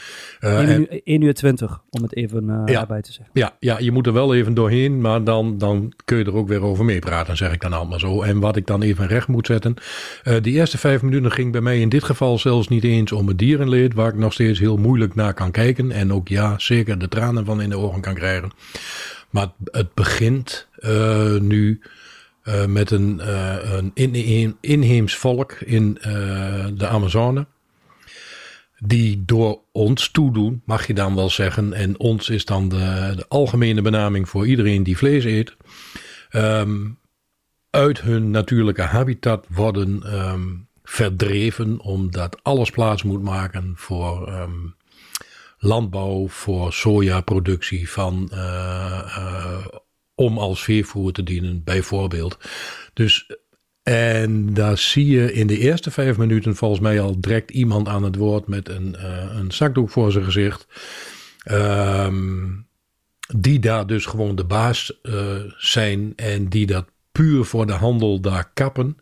Uh, 0.41 0.59
1, 0.59 0.79
uur, 0.79 1.01
1 1.03 1.21
uur 1.21 1.33
20, 1.33 1.81
om 1.89 2.03
het 2.03 2.15
even 2.15 2.43
uh, 2.43 2.61
ja, 2.65 2.85
bij 2.85 3.01
te 3.01 3.11
zeggen. 3.11 3.29
Ja, 3.33 3.55
ja, 3.59 3.79
je 3.79 3.91
moet 3.91 4.07
er 4.07 4.13
wel 4.13 4.35
even 4.35 4.53
doorheen, 4.53 5.01
maar 5.01 5.23
dan, 5.23 5.57
dan 5.57 5.93
kun 6.05 6.17
je 6.17 6.23
er 6.23 6.35
ook 6.35 6.47
weer 6.47 6.61
over 6.61 6.85
meepraten, 6.85 7.37
zeg 7.37 7.53
ik 7.53 7.61
dan 7.61 7.73
allemaal 7.73 7.99
zo. 7.99 8.21
En 8.21 8.39
wat 8.39 8.55
ik 8.55 8.67
dan 8.67 8.81
even 8.81 9.07
recht 9.07 9.27
moet 9.27 9.45
zetten. 9.45 9.73
Die 10.41 10.53
eerste 10.53 10.77
vijf 10.77 11.01
minuten 11.01 11.31
ging 11.31 11.51
bij 11.51 11.61
mij 11.61 11.79
in 11.79 11.89
dit 11.89 12.03
geval 12.03 12.37
zelfs 12.37 12.67
niet 12.67 12.83
eens 12.83 13.11
om 13.11 13.27
het 13.27 13.37
dierenleed, 13.37 13.93
waar 13.93 14.09
ik 14.09 14.15
nog 14.17 14.33
steeds 14.33 14.59
heel 14.59 14.77
moeilijk 14.77 15.15
naar 15.15 15.33
kan 15.33 15.51
kijken. 15.51 15.91
En 15.91 16.13
ook 16.13 16.27
ja, 16.27 16.55
zeker 16.57 16.99
de 16.99 17.07
tranen 17.07 17.45
van 17.45 17.61
in 17.61 17.69
de 17.69 17.77
ogen 17.77 18.01
kan 18.01 18.13
krijgen. 18.13 18.51
Maar 19.29 19.47
het 19.63 19.93
begint 19.93 20.67
nu... 21.39 21.81
Uh, 22.49 22.65
met 22.65 22.91
een, 22.91 23.21
uh, 23.23 23.55
een 23.61 23.91
in, 23.93 24.57
inheems 24.61 25.15
volk 25.15 25.51
in 25.51 25.97
uh, 26.07 26.65
de 26.73 26.87
Amazone. 26.87 27.45
Die 28.77 29.23
door 29.25 29.59
ons 29.71 30.11
toedoen, 30.11 30.61
mag 30.65 30.87
je 30.87 30.93
dan 30.93 31.15
wel 31.15 31.29
zeggen. 31.29 31.73
En 31.73 31.99
ons 31.99 32.29
is 32.29 32.45
dan 32.45 32.69
de, 32.69 33.13
de 33.15 33.25
algemene 33.27 33.81
benaming 33.81 34.29
voor 34.29 34.47
iedereen 34.47 34.83
die 34.83 34.97
vlees 34.97 35.23
eet. 35.23 35.55
Um, 36.31 36.99
uit 37.69 38.01
hun 38.01 38.31
natuurlijke 38.31 38.81
habitat 38.81 39.45
worden 39.49 40.19
um, 40.19 40.67
verdreven, 40.83 41.79
omdat 41.79 42.43
alles 42.43 42.69
plaats 42.69 43.03
moet 43.03 43.23
maken 43.23 43.73
voor 43.75 44.33
um, 44.33 44.75
landbouw, 45.57 46.27
voor 46.27 46.73
sojaproductie 46.73 47.89
van 47.89 48.31
om 50.19 50.37
als 50.37 50.63
veevoer 50.63 51.11
te 51.11 51.23
dienen, 51.23 51.63
bijvoorbeeld. 51.63 52.37
Dus 52.93 53.27
En 53.83 54.53
daar 54.53 54.77
zie 54.77 55.07
je 55.07 55.33
in 55.33 55.47
de 55.47 55.57
eerste 55.57 55.91
vijf 55.91 56.17
minuten 56.17 56.55
volgens 56.55 56.79
mij 56.79 57.01
al 57.01 57.19
direct 57.19 57.51
iemand 57.51 57.87
aan 57.87 58.03
het 58.03 58.15
woord 58.15 58.47
met 58.47 58.69
een, 58.69 58.95
uh, 58.99 59.35
een 59.35 59.51
zakdoek 59.51 59.89
voor 59.89 60.11
zijn 60.11 60.23
gezicht. 60.23 60.67
Um, 61.51 62.67
die 63.35 63.59
daar 63.59 63.87
dus 63.87 64.05
gewoon 64.05 64.35
de 64.35 64.45
baas 64.45 64.99
uh, 65.03 65.13
zijn 65.57 66.13
en 66.15 66.49
die 66.49 66.65
dat 66.65 66.85
puur 67.11 67.43
voor 67.43 67.65
de 67.65 67.73
handel 67.73 68.21
daar 68.21 68.51
kappen. 68.53 68.97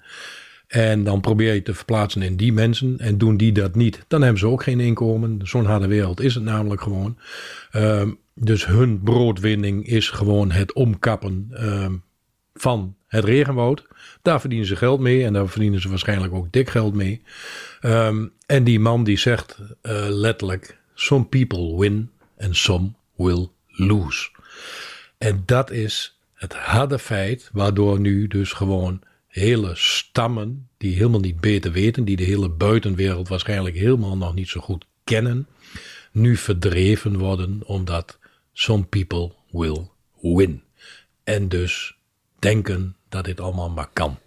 En 0.67 1.03
dan 1.03 1.21
probeer 1.21 1.53
je 1.53 1.61
te 1.61 1.73
verplaatsen 1.73 2.21
in 2.21 2.35
die 2.35 2.53
mensen. 2.53 2.99
En 2.99 3.17
doen 3.17 3.37
die 3.37 3.51
dat 3.51 3.75
niet, 3.75 4.05
dan 4.07 4.21
hebben 4.21 4.39
ze 4.39 4.47
ook 4.47 4.63
geen 4.63 4.79
inkomen. 4.79 5.39
Zo'n 5.43 5.65
harde 5.65 5.87
wereld 5.87 6.21
is 6.21 6.35
het 6.35 6.43
namelijk 6.43 6.81
gewoon. 6.81 7.17
Um, 7.75 8.19
dus 8.33 8.65
hun 8.65 9.01
broodwinning 9.01 9.87
is 9.87 10.09
gewoon 10.09 10.51
het 10.51 10.73
omkappen 10.73 11.49
um, 11.59 12.03
van 12.53 12.95
het 13.07 13.23
regenwoud. 13.23 13.85
Daar 14.21 14.39
verdienen 14.39 14.67
ze 14.67 14.75
geld 14.75 14.99
mee 14.99 15.25
en 15.25 15.33
daar 15.33 15.49
verdienen 15.49 15.81
ze 15.81 15.89
waarschijnlijk 15.89 16.33
ook 16.33 16.51
dik 16.51 16.69
geld 16.69 16.93
mee. 16.93 17.21
Um, 17.81 18.31
en 18.45 18.63
die 18.63 18.79
man 18.79 19.03
die 19.03 19.17
zegt 19.17 19.57
uh, 19.59 19.71
letterlijk: 20.09 20.77
Some 20.93 21.25
people 21.25 21.77
win 21.77 22.09
and 22.39 22.55
some 22.55 22.91
will 23.15 23.49
lose. 23.67 24.29
En 25.17 25.43
dat 25.45 25.71
is 25.71 26.19
het 26.33 26.53
harde 26.53 26.99
feit 26.99 27.49
waardoor 27.53 27.99
nu 27.99 28.27
dus 28.27 28.51
gewoon 28.51 29.01
hele 29.39 29.71
stammen 29.73 30.67
die 30.77 30.95
helemaal 30.95 31.19
niet 31.19 31.39
beter 31.39 31.71
weten, 31.71 32.05
die 32.05 32.15
de 32.15 32.23
hele 32.23 32.49
buitenwereld 32.49 33.27
waarschijnlijk 33.27 33.75
helemaal 33.75 34.17
nog 34.17 34.33
niet 34.33 34.47
zo 34.47 34.59
goed 34.59 34.85
kennen, 35.03 35.47
nu 36.11 36.35
verdreven 36.35 37.17
worden 37.17 37.61
omdat 37.65 38.19
some 38.53 38.83
people 38.83 39.31
will 39.51 39.89
win. 40.21 40.61
En 41.23 41.49
dus 41.49 41.97
denken 42.39 42.95
dat 43.09 43.25
dit 43.25 43.39
allemaal 43.39 43.69
maar 43.69 43.89
kan. 43.93 44.17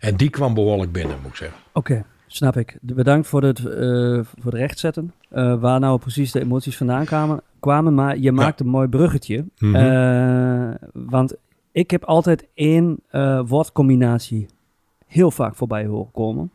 En 0.00 0.16
die 0.16 0.30
kwam 0.30 0.54
behoorlijk 0.54 0.92
binnen, 0.92 1.16
moet 1.22 1.30
ik 1.30 1.36
zeggen. 1.36 1.58
Oké, 1.72 2.04
snap 2.26 2.56
ik. 2.56 2.78
Bedankt 2.80 3.26
voor 3.26 3.42
het, 3.42 3.58
uh, 3.58 3.64
voor 4.38 4.52
het 4.52 4.54
rechtzetten. 4.54 5.12
Uh, 5.32 5.60
waar 5.60 5.80
nou 5.80 5.98
precies 5.98 6.32
de 6.32 6.40
emoties 6.40 6.76
vandaan 6.76 7.04
kwamen. 7.04 7.40
kwamen 7.60 7.94
maar 7.94 8.18
je 8.18 8.32
maakt 8.32 8.60
een 8.60 8.66
mooi 8.66 8.88
bruggetje. 8.88 9.44
Mm 9.58 9.74
-hmm. 9.74 9.84
uh, 9.84 10.74
want 10.92 11.34
ik 11.76 11.90
heb 11.90 12.04
altijd 12.04 12.48
één 12.54 13.00
woordcombinatie 13.46 14.46
heel 15.06 15.30
vaak 15.30 15.54
voorbij 15.54 15.86
horen 15.86 16.10
komen. 16.12 16.50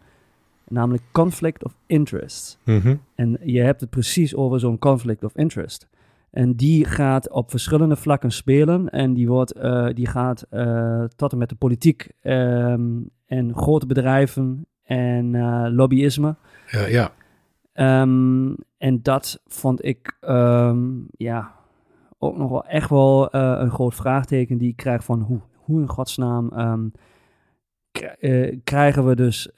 Namelijk 0.68 1.04
conflict 1.12 1.63
of 1.63 1.75
interest. 1.86 2.60
Mm 2.63 2.80
-hmm. 2.80 3.01
En 3.16 3.38
je 3.44 3.62
hebt 3.62 3.82
het 3.82 3.90
precies 3.90 4.36
over 4.36 4.60
zo'n 4.60 4.80
conflict 4.80 5.24
of 5.24 5.36
interest. 5.36 5.88
En 6.32 6.56
die 6.56 6.86
gaat 6.86 7.30
op 7.30 7.50
verschillende 7.50 7.96
vlakken 7.96 8.32
spelen. 8.32 8.90
En 8.90 9.13
die, 9.13 9.28
wordt, 9.28 9.58
uh, 9.58 9.88
die 9.94 10.08
gaat 10.08 10.46
uh, 10.51 11.04
tot 11.16 11.32
en 11.32 11.38
met 11.38 11.50
de 11.50 11.56
politiek 11.56 12.10
um, 12.24 13.10
en 13.25 13.56
grote 13.56 13.86
bedrijven 13.86 14.66
en 14.84 15.34
uh, 15.34 15.66
lobbyisme. 15.70 16.36
Ja, 16.68 16.86
ja. 16.86 17.12
Um, 18.01 18.56
en 18.78 19.01
dat 19.01 19.42
vond 19.48 19.86
ik 19.86 20.18
um, 20.22 21.08
ja, 21.12 21.51
ook 22.24 22.38
nog 22.38 22.50
wel 22.50 22.66
echt 22.66 22.90
wel 22.90 23.36
een 23.36 23.72
groot 23.72 23.96
vraagteken 23.96 24.58
die 24.58 24.70
ik 24.70 24.75
krijg 24.75 25.04
van 25.04 25.22
hoe, 25.22 25.40
hoe 25.56 25.82
in 25.82 25.90
godsnaam 25.90 26.51
krijgen 28.63 29.08
we 29.08 29.16
dus 29.16 29.51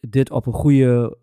dit 0.00 0.30
op 0.30 0.46
een 0.46 0.52
goede 0.52 1.18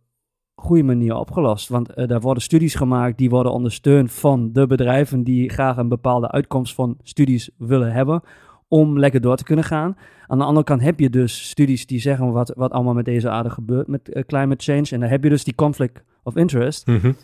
goede 0.62 0.84
manier 0.84 1.16
opgelost. 1.16 1.70
Want 1.70 1.96
daar 1.96 2.20
worden 2.20 2.44
studies 2.44 2.76
gemaakt 2.76 3.18
die 3.18 3.30
worden 3.30 3.52
ondersteund 3.52 4.12
van 4.12 4.54
de 4.54 4.68
bedrijven 4.68 5.24
die 5.24 5.50
graag 5.50 5.78
een 5.78 5.88
bepaalde 5.88 6.32
uitkomst 6.32 6.74
van 6.74 6.98
studies 7.04 7.50
willen 7.58 7.92
hebben. 7.92 8.22
Om 8.68 9.00
lekker 9.00 9.22
door 9.22 9.36
te 9.36 9.44
kunnen 9.44 9.66
gaan. 9.66 9.98
Aan 10.28 10.38
de 10.38 10.44
andere 10.44 10.66
kant 10.66 10.82
heb 10.82 11.00
je 11.00 11.10
dus 11.10 11.50
studies 11.50 11.86
die 11.86 12.00
zeggen 12.00 12.32
wat, 12.32 12.54
wat 12.56 12.72
allemaal 12.72 12.94
met 12.94 13.06
deze 13.06 13.30
aarde 13.30 13.50
gebeurt 13.50 13.88
met 13.88 14.24
climate 14.28 14.64
change. 14.64 14.88
En 14.90 15.00
dan 15.00 15.10
heb 15.10 15.24
je 15.24 15.30
dus 15.30 15.44
die 15.44 15.56
conflict 15.56 16.04
of 16.24 16.36
interest. 16.36 16.86
-hmm. 16.86 17.16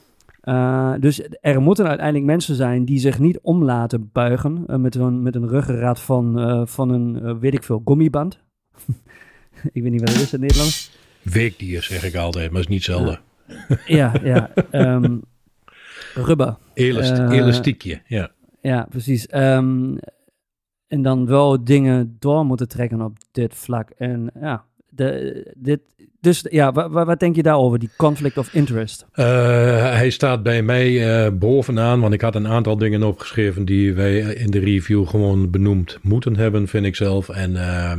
Uh, 0.44 0.94
dus 1.00 1.22
er 1.42 1.62
moeten 1.62 1.88
uiteindelijk 1.88 2.26
mensen 2.26 2.56
zijn 2.56 2.86
die 2.86 3.00
zich 3.00 3.20
niet 3.20 3.40
om 3.42 3.64
laten 3.64 4.10
buigen 4.12 4.82
met, 4.82 4.96
een, 4.96 5.22
met 5.22 5.36
een 5.36 5.48
ruggengraat 5.48 6.00
van, 6.00 6.68
van 6.68 6.90
een, 6.90 7.40
weet 7.40 7.54
ik 7.54 7.64
veel, 7.64 7.82
gummiband. 7.86 8.40
ik 9.72 9.82
weet 9.82 9.92
niet 9.92 10.00
wat 10.00 10.10
het 10.10 10.22
is 10.22 10.34
in 10.34 10.40
het 10.40 10.42
Nederlands. 10.42 10.92
Weekdier 11.22 11.84
zeg 11.84 12.04
ik 12.04 12.16
altijd, 12.16 12.52
maar 12.52 12.62
is 12.62 12.68
niet 12.68 12.84
zelden. 12.84 13.20
Ja, 13.86 14.12
ja. 14.24 14.52
Um, 14.72 15.22
rubber. 16.14 16.58
Elast 16.74 17.20
elastiekje, 17.20 18.02
ja. 18.06 18.32
Ja, 18.62 18.88
precies. 18.90 19.34
Um, 19.34 20.00
en 20.88 21.02
dan 21.02 21.26
wel 21.26 21.64
dingen 21.64 22.16
door 22.20 22.46
moeten 22.46 22.68
trekken 22.68 23.02
op 23.02 23.18
dit 23.32 23.56
vlak. 23.56 23.90
En 23.90 24.32
ja, 24.40 24.66
de, 24.96 25.54
dit, 25.58 25.80
dus 26.24 26.46
ja, 26.50 26.72
wat, 26.72 26.92
wat 26.92 27.20
denk 27.20 27.36
je 27.36 27.44
daarover, 27.44 27.80
die 27.80 27.90
conflict 27.98 28.38
of 28.38 28.54
interest? 28.54 29.06
Uh, 29.16 29.26
hij 29.94 30.10
staat 30.10 30.44
bij 30.44 30.62
mij 30.62 30.92
uh, 31.26 31.32
bovenaan, 31.34 32.00
want 32.00 32.14
ik 32.14 32.22
had 32.22 32.36
een 32.36 32.48
aantal 32.48 32.78
dingen 32.78 33.04
opgeschreven 33.04 33.66
die 33.66 33.94
wij 33.94 34.20
in 34.20 34.52
de 34.52 34.60
review 34.60 35.08
gewoon 35.08 35.50
benoemd 35.50 35.98
moeten 36.02 36.36
hebben, 36.36 36.68
vind 36.68 36.86
ik 36.86 36.96
zelf. 36.96 37.30
En 37.30 37.52
uh, 37.52 37.94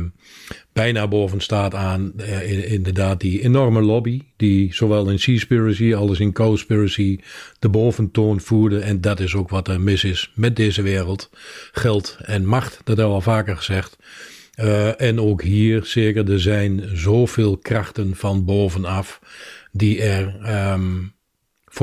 bijna 0.73 1.07
boven 1.07 1.39
staat 1.39 1.73
aan 1.73 2.13
uh, 2.17 2.71
inderdaad 2.71 3.19
die 3.19 3.41
enorme 3.41 3.81
lobby, 3.81 4.21
die 4.35 4.73
zowel 4.73 5.09
in 5.09 5.19
Seaspiracy 5.19 5.93
als 5.93 6.19
in 6.19 6.33
Cowspiracy 6.33 7.19
de 7.59 7.69
boventoon 7.69 8.39
voerde. 8.39 8.79
En 8.79 9.01
dat 9.01 9.19
is 9.19 9.35
ook 9.35 9.49
wat 9.49 9.67
er 9.67 9.81
mis 9.81 10.03
is 10.03 10.31
met 10.35 10.55
deze 10.55 10.81
wereld. 10.81 11.29
Geld 11.71 12.17
en 12.21 12.45
macht, 12.45 12.71
dat 12.83 12.85
hebben 12.85 13.07
we 13.07 13.13
al 13.13 13.21
vaker 13.21 13.57
gezegd. 13.57 13.97
Uh, 14.57 15.01
en 15.01 15.19
ook 15.19 15.41
hier 15.41 15.85
zeker, 15.85 16.31
er 16.31 16.39
zijn 16.39 16.97
zoveel 16.97 17.57
krachten 17.57 18.15
van 18.15 18.45
bovenaf 18.45 19.19
die 19.71 20.01
er 20.01 20.53
um, 20.73 21.13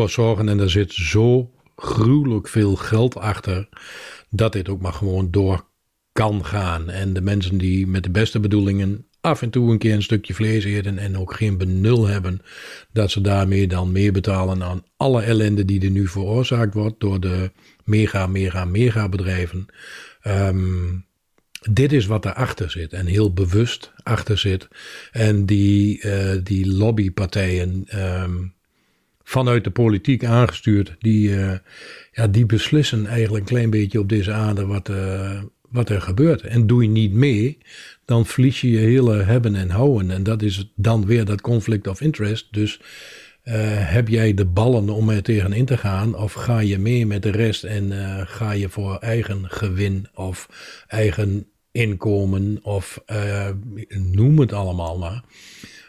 zorgen. 0.07 0.49
En 0.49 0.61
er 0.61 0.71
zit 0.71 0.93
zo 0.93 1.50
gruwelijk 1.76 2.49
veel 2.49 2.76
geld 2.76 3.17
achter 3.17 3.69
dat 4.31 4.52
dit 4.52 4.69
ook 4.69 4.81
maar 4.81 4.93
gewoon 4.93 5.31
door 5.31 5.64
kan 6.12 6.45
gaan. 6.45 6.91
En 6.91 7.12
de 7.12 7.21
mensen 7.21 7.59
die 7.59 7.87
met 7.87 8.02
de 8.02 8.11
beste 8.11 8.41
bedoelingen 8.41 9.07
af 9.21 9.43
en 9.43 9.50
toe 9.50 9.71
een 9.71 9.79
keer 9.79 9.95
een 9.95 10.02
stukje 10.02 10.35
vlees 10.35 10.64
eten 10.64 10.99
en 10.99 11.19
ook 11.19 11.35
geen 11.35 11.59
benul 11.59 12.07
hebben, 12.07 12.43
dat 12.93 13.11
ze 13.11 13.21
daarmee 13.21 13.67
dan 13.67 13.93
meer 13.93 14.12
betalen 14.12 14.62
aan 14.62 14.85
alle 14.97 15.23
ellende 15.23 15.64
die 15.64 15.85
er 15.85 15.91
nu 15.91 16.09
veroorzaakt 16.09 16.75
wordt 16.75 17.00
door 17.00 17.21
de 17.21 17.50
mega, 17.85 18.26
mega, 18.26 18.64
mega 18.64 19.09
bedrijven. 19.09 19.67
Um, 20.26 21.07
dit 21.71 21.92
is 21.92 22.07
wat 22.07 22.25
erachter 22.25 22.71
zit 22.71 22.92
en 22.92 23.07
heel 23.07 23.33
bewust 23.33 23.92
achter 24.02 24.38
zit. 24.38 24.69
En 25.12 25.47
die, 25.47 26.04
uh, 26.04 26.33
die 26.42 26.73
lobbypartijen 26.73 27.87
um, 27.95 28.54
vanuit 29.23 29.64
de 29.64 29.71
politiek 29.71 30.25
aangestuurd, 30.25 30.97
die, 30.99 31.28
uh, 31.28 31.52
ja, 32.12 32.26
die 32.26 32.47
beslissen 32.47 33.07
eigenlijk 33.07 33.45
een 33.45 33.54
klein 33.54 33.71
beetje 33.71 34.00
op 34.00 34.09
deze 34.09 34.33
aarde 34.33 34.66
wat, 34.66 34.88
uh, 34.88 35.42
wat 35.69 35.88
er 35.88 36.00
gebeurt. 36.00 36.42
En 36.42 36.66
doe 36.66 36.83
je 36.83 36.88
niet 36.88 37.12
mee, 37.12 37.59
dan 38.04 38.26
verlies 38.26 38.61
je 38.61 38.71
je 38.71 38.78
hele 38.78 39.23
hebben 39.23 39.54
en 39.54 39.71
houden. 39.71 40.11
En 40.11 40.23
dat 40.23 40.42
is 40.42 40.73
dan 40.76 41.07
weer 41.07 41.25
dat 41.25 41.40
conflict 41.40 41.87
of 41.87 42.00
interest. 42.00 42.49
Dus 42.50 42.81
heb 43.75 44.09
jij 44.09 44.35
de 44.35 44.45
ballen 44.45 44.88
om 44.88 45.11
er 45.11 45.23
tegenin 45.23 45.64
te 45.64 45.76
gaan? 45.76 46.16
Of 46.16 46.33
ga 46.33 46.59
je 46.59 46.78
mee 46.78 47.07
met 47.07 47.23
de 47.23 47.31
rest 47.31 47.64
en 47.64 47.92
ga 48.26 48.52
je 48.52 48.69
voor 48.69 48.97
eigen 48.99 49.45
gewin 49.49 50.09
of 50.14 50.49
eigen 50.87 51.47
inkomen 51.73 52.59
of 52.62 53.02
uh, 53.07 53.49
noem 53.88 54.38
het 54.38 54.52
allemaal 54.52 54.99
maar. 54.99 55.23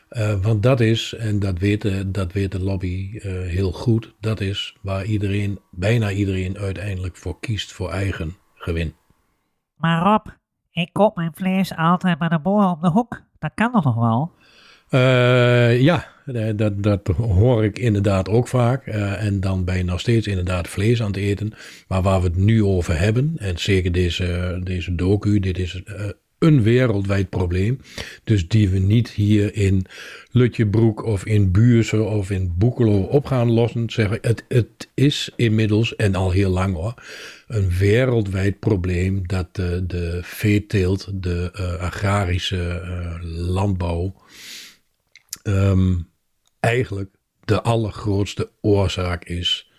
Uh, 0.10 0.34
want 0.42 0.64
dat 0.64 0.80
is, 0.80 1.14
en 1.14 1.40
dat 1.40 1.60
weet 1.60 1.82
de, 1.82 2.12
dat 2.12 2.32
weet 2.32 2.52
de 2.52 2.64
lobby 2.64 3.10
uh, 3.14 3.22
heel 3.48 3.72
goed, 3.72 4.16
dat 4.20 4.40
is 4.40 4.78
waar 4.82 5.06
iedereen, 5.06 5.60
bijna 5.72 6.12
iedereen 6.12 6.58
uiteindelijk 6.58 7.18
voor 7.18 7.40
kiest 7.40 7.72
voor 7.72 7.90
eigen 7.90 8.36
gewin. 8.56 8.96
Maar 9.76 10.04
Rob, 10.04 10.28
ik 10.72 10.90
koop 10.92 11.16
mijn 11.16 11.32
vlees 11.34 11.76
altijd 11.76 12.18
bij 12.18 12.30
de 12.30 12.40
boer 12.40 12.70
op 12.70 12.82
de 12.82 12.90
hoek. 12.90 13.22
Dat 13.40 13.52
kan 13.56 13.72
toch 13.72 13.84
nog 13.84 13.96
wel? 13.96 14.32
Ja, 15.80 16.13
dat, 16.56 16.84
dat 16.84 17.08
hoor 17.18 17.64
ik 17.64 17.80
inderdaad 17.80 18.30
ook 18.30 18.48
vaak. 18.48 18.88
Uh, 18.88 19.24
en 19.24 19.40
dan 19.40 19.64
ben 19.64 19.78
je 19.78 19.84
nog 19.84 20.00
steeds 20.00 20.28
inderdaad 20.28 20.68
vlees 20.68 21.02
aan 21.02 21.08
het 21.08 21.18
eten. 21.18 21.54
Maar 21.88 22.02
waar 22.02 22.22
we 22.22 22.28
het 22.28 22.38
nu 22.38 22.64
over 22.64 23.00
hebben, 23.00 23.34
en 23.38 23.58
zeker 23.58 23.92
deze, 23.92 24.60
deze 24.64 24.96
docu, 24.96 25.40
dit 25.40 25.58
is 25.58 25.82
uh, 25.86 26.06
een 26.40 26.64
wereldwijd 26.64 27.30
probleem. 27.30 27.80
Dus 28.24 28.48
die 28.48 28.70
we 28.70 28.80
niet 28.80 29.10
hier 29.10 29.56
in 29.56 29.86
Lutjebroek 30.32 31.04
of 31.04 31.26
in 31.26 31.52
Buurse 31.52 32.02
of 32.02 32.30
in 32.30 32.54
Boekelo 32.58 33.02
op 33.02 33.26
gaan 33.26 33.52
lossen. 33.52 33.90
Zeggen, 33.90 34.18
het, 34.22 34.46
het 34.48 34.90
is 34.94 35.32
inmiddels, 35.36 35.96
en 35.96 36.16
al 36.16 36.32
heel 36.32 36.52
lang 36.52 36.76
hoor, 36.76 36.94
een 37.48 37.70
wereldwijd 37.70 38.60
probleem 38.60 39.28
dat 39.28 39.56
de, 39.56 39.84
de 39.88 40.20
veeteelt, 40.22 41.10
de 41.14 41.52
agrarische 41.80 42.82
landbouw 43.38 44.16
um, 45.44 46.12
eigenlijk 46.64 47.10
de 47.46 47.62
allergrootste 47.62 48.50
oorzaak 48.62 49.26
is 49.26 49.72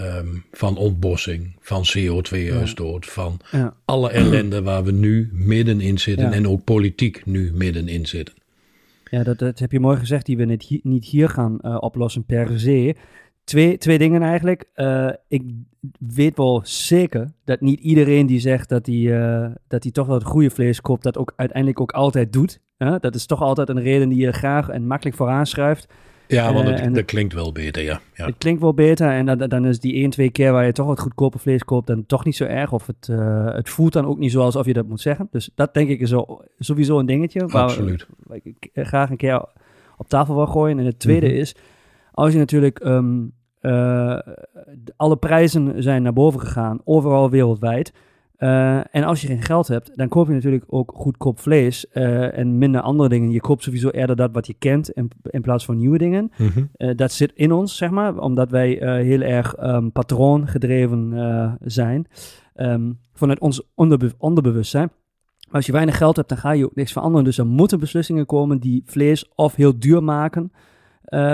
um, 0.00 0.44
van 0.52 0.76
ontbossing, 0.76 1.56
van 1.60 1.84
CO2-uitstoot, 1.96 3.04
ja. 3.04 3.10
van 3.10 3.40
ja. 3.50 3.74
alle 3.84 4.10
ellende 4.10 4.62
waar 4.62 4.84
we 4.84 4.92
nu 4.92 5.30
middenin 5.32 5.98
zitten 5.98 6.26
ja. 6.26 6.32
en 6.32 6.48
ook 6.48 6.64
politiek 6.64 7.26
nu 7.26 7.52
middenin 7.54 8.06
zitten. 8.06 8.34
Ja, 9.10 9.22
dat, 9.22 9.38
dat 9.38 9.58
heb 9.58 9.72
je 9.72 9.80
mooi 9.80 9.98
gezegd, 9.98 10.26
die 10.26 10.36
we 10.36 10.44
niet 10.44 10.62
hier, 10.62 10.80
niet 10.82 11.04
hier 11.04 11.28
gaan 11.28 11.60
eh, 11.60 11.76
oplossen 11.80 12.24
per 12.24 12.60
se. 12.60 12.96
Twee, 13.44 13.78
twee 13.78 13.98
dingen 13.98 14.22
eigenlijk. 14.22 14.64
Eh, 14.74 15.10
ik 15.28 15.42
weet 15.98 16.36
wel 16.36 16.60
zeker 16.64 17.32
dat 17.44 17.60
niet 17.60 17.80
iedereen 17.80 18.26
die 18.26 18.40
zegt 18.40 18.68
dat 18.68 18.86
hij, 18.86 19.20
eh, 19.20 19.50
dat 19.68 19.92
toch 19.92 20.06
wel 20.06 20.16
het 20.16 20.24
goede 20.24 20.50
vlees 20.50 20.80
koopt, 20.80 21.02
dat 21.02 21.18
ook 21.18 21.32
uiteindelijk 21.36 21.80
ook 21.80 21.92
altijd 21.92 22.32
doet. 22.32 22.60
Hè? 22.76 22.98
Dat 22.98 23.14
is 23.14 23.26
toch 23.26 23.42
altijd 23.42 23.68
een 23.68 23.80
reden 23.80 24.08
die 24.08 24.18
je 24.18 24.32
graag 24.32 24.68
en 24.68 24.86
makkelijk 24.86 25.16
vooraan 25.16 25.46
schuift. 25.46 25.86
Ja, 26.28 26.52
want 26.52 26.66
Eh, 26.66 26.72
het, 26.72 26.80
en- 26.80 26.92
dat 26.92 27.04
klinkt 27.04 27.34
wel 27.34 27.52
beter, 27.52 27.82
ja. 27.82 28.00
ja. 28.14 28.26
Het 28.26 28.34
klinkt 28.38 28.60
wel 28.60 28.74
beter 28.74 29.10
en 29.10 29.26
dan, 29.26 29.38
dan 29.38 29.66
is 29.66 29.80
die 29.80 29.94
één, 29.94 30.10
twee 30.10 30.30
keer 30.30 30.52
waar 30.52 30.66
je 30.66 30.72
toch 30.72 30.86
wat 30.86 31.00
goedkope 31.00 31.38
vlees 31.38 31.64
koopt, 31.64 31.86
dan 31.86 32.06
toch 32.06 32.24
niet 32.24 32.36
zo 32.36 32.44
erg. 32.44 32.72
Of 32.72 32.86
het, 32.86 33.08
eh, 33.10 33.54
het 33.54 33.68
voelt 33.68 33.92
dan 33.92 34.06
ook 34.06 34.18
niet 34.18 34.32
zo 34.32 34.40
alsof 34.40 34.66
je 34.66 34.72
dat 34.72 34.86
moet 34.88 35.00
zeggen. 35.00 35.28
Dus 35.30 35.50
dat 35.54 35.74
denk 35.74 35.88
ik 35.88 36.00
is 36.00 36.14
sowieso 36.58 36.98
een 36.98 37.06
dingetje. 37.06 37.46
waar- 37.46 37.62
Absoluut. 37.62 38.06
Waar 38.18 38.38
ik 38.42 38.70
graag 38.74 39.10
een 39.10 39.16
keer 39.16 39.44
op 39.96 40.08
tafel 40.08 40.34
wil 40.34 40.46
gooien. 40.46 40.78
En 40.78 40.84
het 40.84 40.98
tweede 40.98 41.26
Mhm. 41.26 41.34
is, 41.36 41.54
als 42.12 42.32
je 42.32 42.38
natuurlijk, 42.38 42.78
ehm, 42.78 43.16
eh, 43.60 44.18
alle 44.96 45.16
prijzen 45.16 45.82
zijn 45.82 46.02
naar 46.02 46.12
boven 46.12 46.40
gegaan, 46.40 46.80
overal 46.84 47.30
wereldwijd. 47.30 47.92
Eh, 48.38 48.80
en 48.94 49.04
als 49.04 49.20
je 49.20 49.26
geen 49.26 49.42
geld 49.42 49.68
hebt, 49.68 49.96
dan 49.96 50.08
koop 50.08 50.26
je 50.26 50.32
natuurlijk 50.32 50.64
ook 50.66 50.92
goedkoop 50.94 51.38
vlees 51.38 51.88
eh, 51.88 52.38
en 52.38 52.58
minder 52.58 52.80
andere 52.80 53.08
dingen. 53.08 53.30
Je 53.30 53.40
koopt 53.40 53.62
sowieso 53.62 53.88
eerder 53.88 54.16
dat 54.16 54.32
wat 54.32 54.46
je 54.46 54.54
kent 54.58 54.90
in, 54.90 55.10
in 55.22 55.42
plaats 55.42 55.64
van 55.64 55.76
nieuwe 55.76 55.98
dingen. 55.98 56.32
Mhm. 56.36 56.64
Eh, 56.72 56.96
dat 56.96 57.12
zit 57.12 57.32
in 57.34 57.52
ons, 57.52 57.76
zeg 57.76 57.90
maar, 57.90 58.18
omdat 58.18 58.50
wij 58.50 58.70
heel 59.02 59.20
erg 59.20 59.54
ehm, 59.54 59.88
patroongedreven 59.90 61.58
zijn. 61.64 62.06
Ehm, 62.54 62.92
vanuit 63.12 63.38
ons 63.38 63.62
onderbe- 63.74 64.12
onderbewustzijn. 64.18 64.90
Maar 65.46 65.56
als 65.56 65.66
je 65.66 65.72
weinig 65.72 65.96
geld 65.96 66.16
hebt, 66.16 66.28
dan 66.28 66.38
ga 66.38 66.50
je 66.50 66.64
ook 66.64 66.74
niks 66.74 66.92
veranderen. 66.92 67.24
Dus 67.24 67.38
er 67.38 67.46
moeten 67.46 67.78
beslissingen 67.78 68.26
komen 68.26 68.58
die 68.58 68.82
vlees 68.84 69.32
of 69.34 69.54
heel 69.54 69.78
duur 69.78 70.02
maken, 70.02 70.52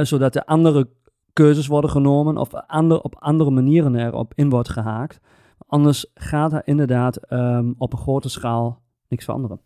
zodat 0.02 0.36
er 0.36 0.44
andere 0.44 0.88
keuzes 1.32 1.66
worden 1.66 1.90
genomen 1.90 2.36
of 2.36 2.54
ander, 2.54 3.00
op 3.00 3.16
andere 3.18 3.50
manieren 3.50 3.94
erop 3.94 4.32
in 4.34 4.48
wordt 4.48 4.68
gehaakt. 4.68 5.20
Anders 5.66 6.06
gaat 6.14 6.52
er 6.52 6.62
inderdaad 6.64 7.16
ehm, 7.16 7.72
op 7.78 7.92
een 7.92 7.98
grote 7.98 8.28
schaal 8.28 8.82
niks 9.08 9.24
veranderen. 9.24 9.60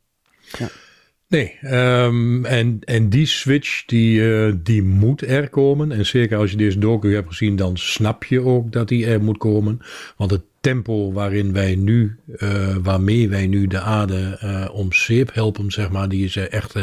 Nee, 1.29 1.59
ehm, 1.61 2.45
en, 2.45 2.79
en 2.85 3.09
die 3.09 3.27
switch 3.27 3.85
die, 3.85 4.35
eh, 4.35 4.53
die 4.63 4.83
moet 4.83 5.23
er 5.23 5.49
komen. 5.49 5.93
En 5.93 6.07
zeker 6.07 6.39
als 6.39 6.51
je 6.51 6.57
deze 6.57 6.79
docu 6.79 7.15
hebt 7.15 7.29
gezien, 7.29 7.57
dan 7.57 7.77
snap 7.77 8.25
je 8.25 8.41
ook 8.41 8.73
dat 8.73 8.89
die 8.89 9.07
er 9.07 9.23
moet 9.23 9.39
komen. 9.39 9.81
Want 10.17 10.31
het 10.31 10.43
tempo 10.61 11.13
waarin 11.13 11.53
wij 11.53 11.75
nu, 11.75 12.19
eh, 12.37 12.77
waarmee 12.83 13.29
wij 13.29 13.47
nu 13.47 13.67
de 13.67 13.81
aarde 13.81 14.37
eh, 14.41 14.69
om 14.73 14.93
zeep 14.93 15.35
helpen, 15.35 15.71
zeg 15.71 15.91
maar, 15.91 16.09
die 16.09 16.25
is 16.25 16.37
echt 16.37 16.75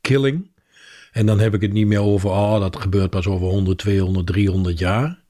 killing. 0.00 0.50
En 1.12 1.26
dan 1.26 1.40
heb 1.40 1.54
ik 1.54 1.60
het 1.60 1.72
niet 1.72 1.86
meer 1.86 2.00
over, 2.00 2.30
oh, 2.30 2.60
dat 2.60 2.76
gebeurt 2.76 3.10
pas 3.10 3.26
over 3.26 3.46
100, 3.46 3.78
200, 3.78 4.26
300 4.26 4.78
jaar. 4.78 5.20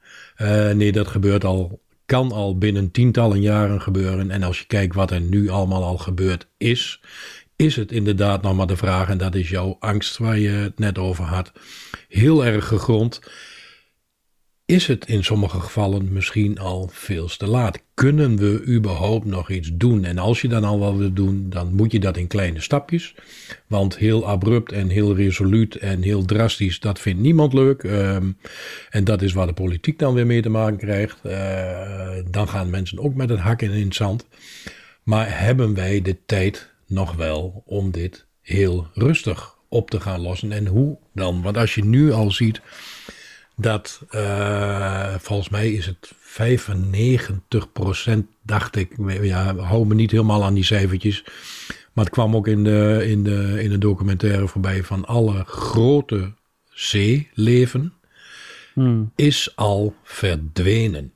Nee, 0.75 0.93
dat 0.93 1.09
gebeurt 1.09 1.45
al, 1.45 1.81
kan 2.13 2.33
al 2.33 2.59
binnen 2.59 2.91
tientallen 2.91 3.41
jaren 3.41 3.81
gebeuren. 3.81 4.31
En 4.31 4.43
als 4.43 4.59
je 4.59 4.67
kijkt 4.67 4.95
wat 4.95 5.11
er 5.11 5.21
nu 5.21 5.49
allemaal 5.49 5.85
al 5.85 5.99
gebeurd 5.99 6.47
is, 6.57 7.01
is 7.57 7.77
het 7.77 7.93
inderdaad 7.93 8.43
nog 8.43 8.57
maar 8.57 8.67
de 8.67 8.77
vraag, 8.77 9.09
en 9.09 9.19
dat 9.19 9.35
is 9.35 9.49
jouw 9.49 9.77
angst 9.81 10.19
waar 10.19 10.39
je 10.39 10.49
het 10.49 10.79
net 10.79 10.99
over 10.99 11.25
had, 11.25 11.53
heel 12.09 12.45
erg 12.45 12.67
gegrond. 12.67 13.21
Is 14.73 14.87
het 14.87 15.07
in 15.07 15.25
sommige 15.25 15.61
gevallen 15.61 16.13
misschien 16.13 16.59
al 16.59 16.89
veel 16.93 17.27
te 17.27 17.47
laat? 17.47 17.83
Kunnen 17.95 18.37
we 18.37 18.65
überhaupt 18.67 19.25
nog 19.25 19.51
iets 19.51 19.71
doen? 19.73 20.05
En 20.05 20.19
als 20.19 20.41
je 20.41 20.49
dan 20.49 20.65
al 20.65 20.79
wat 20.79 20.97
wil 20.97 21.13
doen, 21.13 21.47
dan 21.49 21.75
moet 21.75 21.93
je 21.93 22.01
dat 22.01 22.17
in 22.17 22.27
kleine 22.27 22.61
stapjes. 22.61 23.15
Want 23.67 23.97
heel 23.97 24.27
abrupt 24.27 24.73
en 24.73 24.89
heel 24.89 25.15
resoluut 25.15 25.75
en 25.75 26.03
heel 26.03 26.25
drastisch, 26.25 26.81
dat 26.81 26.99
vindt 26.99 27.21
niemand 27.21 27.53
leuk. 27.53 27.83
Ehm, 27.83 28.31
en 28.91 29.05
dat 29.05 29.23
is 29.23 29.33
waar 29.33 29.47
de 29.47 29.53
politiek 29.53 29.99
dan 29.99 30.15
weer 30.15 30.27
mee 30.27 30.43
te 30.43 30.49
maken 30.49 30.79
krijgt. 30.79 31.19
Eh, 31.23 32.17
dan 32.31 32.49
gaan 32.49 32.71
mensen 32.71 32.99
ook 32.99 33.15
met 33.15 33.29
het 33.29 33.41
hakken 33.41 33.71
in 33.71 33.85
het 33.85 33.95
zand. 33.95 34.27
Maar 35.03 35.39
hebben 35.41 35.75
wij 35.75 36.03
de 36.03 36.17
tijd 36.27 36.71
nog 36.87 37.15
wel 37.15 37.63
om 37.67 37.91
dit 37.91 38.27
heel 38.41 38.87
rustig 38.95 39.57
op 39.69 39.91
te 39.91 40.01
gaan 40.01 40.21
lossen? 40.21 40.53
En 40.53 40.67
hoe 40.67 40.99
dan? 41.15 41.43
Want 41.43 41.57
als 41.57 41.75
je 41.75 41.85
nu 41.85 42.13
al 42.13 42.31
ziet 42.31 42.61
dat, 43.63 44.03
eh, 44.11 45.15
volgens 45.19 45.49
mij 45.49 45.73
is 45.73 45.87
het 45.87 46.13
95% 46.21 48.27
dacht 48.43 48.77
ik, 48.77 48.93
ja, 49.23 49.57
hou 49.57 49.87
me 49.87 49.95
niet 49.95 50.11
helemaal 50.11 50.45
aan 50.45 50.55
die 50.55 50.65
cijfertjes. 50.65 51.25
Maar 51.93 52.05
het 52.05 52.15
kwam 52.15 52.37
ook 52.37 52.47
in 52.47 52.65
de, 52.65 53.05
in 53.07 53.25
de, 53.25 53.63
in 53.63 53.71
de 53.71 53.79
documentaire 53.79 54.49
voorbij 54.49 54.83
van 54.83 55.05
alle 55.05 55.45
grote 55.45 56.33
zeeleven 56.71 57.93
Hmm. 58.75 59.13
is 59.17 59.57
al 59.57 59.95
verdwenen. 60.03 61.13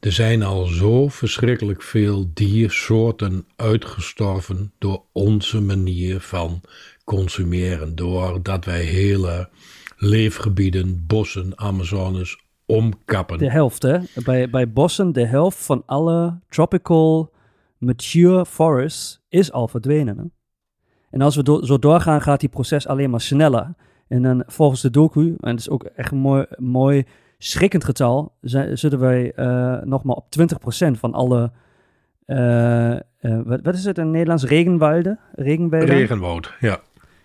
Er 0.00 0.12
zijn 0.12 0.42
al 0.42 0.64
zo 0.64 1.08
verschrikkelijk 1.08 1.82
veel 1.82 2.30
diersoorten 2.34 3.46
uitgestorven 3.56 4.72
door 4.78 5.02
onze 5.12 5.60
manier 5.60 6.20
van 6.20 6.60
consumeren. 7.04 7.94
Doordat 7.94 8.64
wij 8.64 8.82
hele 8.82 9.48
leefgebieden, 10.02 11.04
bossen, 11.06 11.52
Amazones 11.58 12.38
omkappen. 12.66 13.38
De 13.38 13.50
helft, 13.50 13.82
hè? 13.82 13.98
Bij, 14.24 14.50
bij 14.50 14.72
bossen, 14.72 15.12
de 15.12 15.26
helft 15.26 15.64
van 15.64 15.82
alle 15.86 16.38
tropical 16.48 17.32
mature 17.78 18.46
forests 18.46 19.20
is 19.28 19.52
al 19.52 19.68
verdwenen. 19.68 20.18
Hè? 20.18 20.24
En 21.10 21.20
als 21.20 21.36
we 21.36 21.42
do- 21.42 21.62
zo 21.62 21.78
doorgaan, 21.78 22.22
gaat 22.22 22.40
die 22.40 22.48
proces 22.48 22.86
alleen 22.86 23.10
maar 23.10 23.20
sneller. 23.20 23.74
En 24.08 24.22
dan 24.22 24.42
volgens 24.46 24.80
de 24.80 24.90
docu, 24.90 25.36
en 25.40 25.50
het 25.50 25.58
is 25.60 25.70
ook 25.70 25.84
echt 25.84 26.10
een 26.12 26.18
mooi, 26.18 26.44
mooi 26.56 27.04
schrikkend 27.38 27.84
getal, 27.84 28.34
zitten 28.72 28.98
wij 28.98 29.32
eh, 29.32 29.82
nog 29.82 30.04
maar 30.04 30.16
op 30.16 30.26
20% 30.30 30.98
van 30.98 31.12
alle, 31.12 31.52
eh, 32.24 32.92
eh, 32.92 33.00
wat, 33.20 33.60
wat 33.62 33.74
is 33.74 33.84
het 33.84 33.96
in 33.98 34.02
het 34.02 34.12
Nederlands? 34.12 34.44
Regenwalden? 34.44 35.18
Regenwoud, 35.96 36.54
ja. 36.60 36.80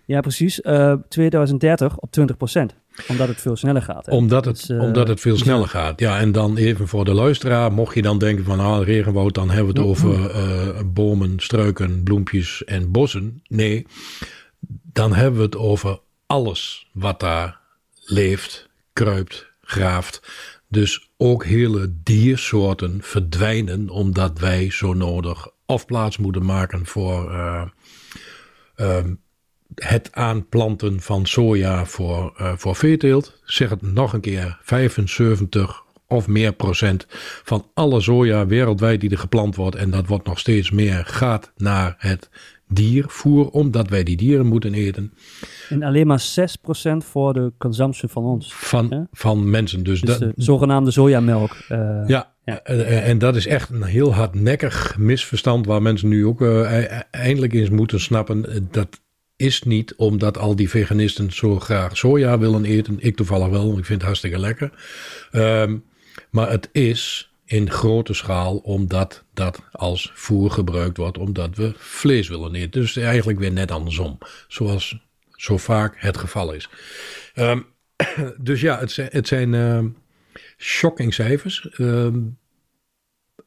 Ja, 0.08 0.20
precies. 0.22 0.62
Eh 0.62 0.94
2030 1.10 1.98
op 1.98 2.12
20%, 2.12 2.76
omdat 3.08 3.28
het 3.28 3.42
veel 3.42 3.56
sneller 3.56 3.82
gaat. 3.82 4.06
hè? 4.06 4.12
Omdat 4.12 4.44
Dat 4.44 4.58
het, 4.62 4.70
eh, 4.70 4.82
omdat 4.82 5.08
het 5.08 5.20
veel 5.20 5.38
sneller 5.38 5.68
gaat. 5.68 6.00
Ja, 6.00 6.20
en 6.20 6.32
dan 6.32 6.58
even 6.58 6.88
voor 6.88 7.06
de 7.06 7.14
luisteraar, 7.14 7.72
mocht 7.72 7.96
je 7.96 8.02
dan 8.02 8.18
denken 8.18 8.46
van 8.46 8.60
ah, 8.60 8.86
regenwoud, 8.86 9.34
dan 9.34 9.50
hebben 9.50 9.74
we 9.74 9.80
het 9.80 9.90
over 9.90 10.30
eh, 10.30 10.82
bomen, 10.86 11.40
struiken, 11.40 12.04
bloempjes 12.04 12.64
en 12.64 12.92
bossen. 12.92 13.42
Nee, 13.48 13.86
dan 14.94 15.14
hebben 15.14 15.38
we 15.40 15.46
het 15.46 15.58
over 15.58 16.00
alles 16.26 16.90
wat 16.94 17.20
daar 17.20 17.60
leeft, 18.06 18.70
kruipt, 18.94 19.52
graaft. 19.62 20.22
Dus 20.70 21.10
ook 21.18 21.46
hele 21.46 21.94
diersoorten 22.04 22.98
verdwijnen 23.02 23.90
omdat 23.90 24.40
wij 24.40 24.72
zo 24.72 24.94
nodig 24.94 25.48
of 25.66 25.86
plaats 25.86 26.18
moeten 26.18 26.46
maken 26.46 26.86
voor 26.86 27.32
eh, 27.32 27.62
ehm, 28.76 29.14
het 29.76 30.10
aanplanten 30.12 31.00
van 31.02 31.26
soja 31.26 31.86
voor, 31.86 32.34
eh, 32.38 32.54
voor 32.56 32.76
veeteelt. 32.76 33.40
Zeg 33.44 33.70
het 33.70 33.82
nog 33.82 34.14
een 34.14 34.22
keer, 34.22 34.58
75 34.62 35.84
of 36.08 36.28
meer 36.28 36.54
procent 36.54 37.06
van 37.44 37.66
alle 37.74 38.02
soja 38.02 38.46
wereldwijd 38.46 39.02
die 39.02 39.10
er 39.10 39.18
geplant 39.18 39.56
wordt, 39.56 39.76
en 39.76 39.90
dat 39.90 40.08
wordt 40.08 40.26
nog 40.28 40.40
steeds 40.40 40.72
meer, 40.72 41.06
gaat 41.06 41.52
naar 41.58 41.96
het 41.98 42.30
diervoer, 42.68 43.50
omdat 43.50 43.90
wij 43.90 44.04
die 44.04 44.18
dieren 44.18 44.46
moeten 44.46 44.74
eten 44.74 45.14
En 45.70 45.84
alleen 45.84 46.08
maar 46.08 46.20
6% 46.20 47.04
voor 47.06 47.34
de 47.34 47.52
consumptie 47.58 48.08
van 48.08 48.24
ons. 48.24 48.54
van, 48.54 49.08
van 49.12 49.50
mensen. 49.50 49.84
Dus, 49.84 50.02
Dus 50.02 50.10
dat, 50.18 50.20
de 50.36 50.44
zogenaamde 50.44 50.92
sojamelk. 50.92 51.56
eh, 51.68 52.02
Ja, 52.08 52.34
Ja. 52.46 52.62
eh, 52.64 53.08
en 53.10 53.18
dat 53.18 53.36
is 53.36 53.48
echt 53.48 53.70
een 53.70 53.84
heel 53.84 54.14
hardnekkig 54.14 54.96
misverstand 54.98 55.66
waar 55.66 55.82
mensen 55.82 56.08
nu 56.10 56.26
ook 56.26 56.42
eh, 56.42 56.82
e- 56.84 57.02
eindelijk 57.12 57.54
eens 57.54 57.70
moeten 57.70 58.00
snappen. 58.00 58.68
Dat 58.72 59.02
is 59.38 59.64
niet 59.64 59.96
omdat 59.96 60.38
al 60.38 60.56
die 60.56 60.70
veganisten 60.70 61.32
zo 61.32 61.60
graag 61.60 61.98
soja 61.98 62.40
willen 62.40 62.66
eten. 62.66 62.98
Ik 63.00 63.16
toevallig 63.16 63.48
wel, 63.48 63.66
want 63.66 63.78
ik 63.78 63.86
vind 63.86 63.98
het 63.98 64.08
hartstikke 64.08 64.40
lekker. 64.40 64.72
Ehm, 65.32 65.78
maar 66.30 66.50
het 66.50 66.70
is 66.72 67.32
in 67.46 67.72
grote 67.72 68.14
schaal 68.14 68.58
omdat 68.58 69.24
dat 69.34 69.62
als 69.72 70.12
voer 70.14 70.52
gebruikt 70.52 70.98
wordt, 70.98 71.18
omdat 71.18 71.56
we 71.56 71.74
vlees 71.78 72.28
willen 72.28 72.56
eten. 72.56 72.82
Dus 72.82 72.98
eigenlijk 72.98 73.40
weer 73.40 73.52
net 73.52 73.72
andersom, 73.72 74.18
zoals 74.48 74.98
zo 75.32 75.58
vaak 75.58 75.96
het 75.98 76.18
geval 76.18 76.54
is. 76.54 76.70
Ehm, 77.34 77.60
dus 78.38 78.62
ja, 78.62 78.80
het 78.80 78.92
zijn, 78.92 79.10
het 79.12 79.28
zijn 79.28 79.54
ehm, 79.54 79.88
shocking 80.58 81.14
cijfers. 81.14 81.68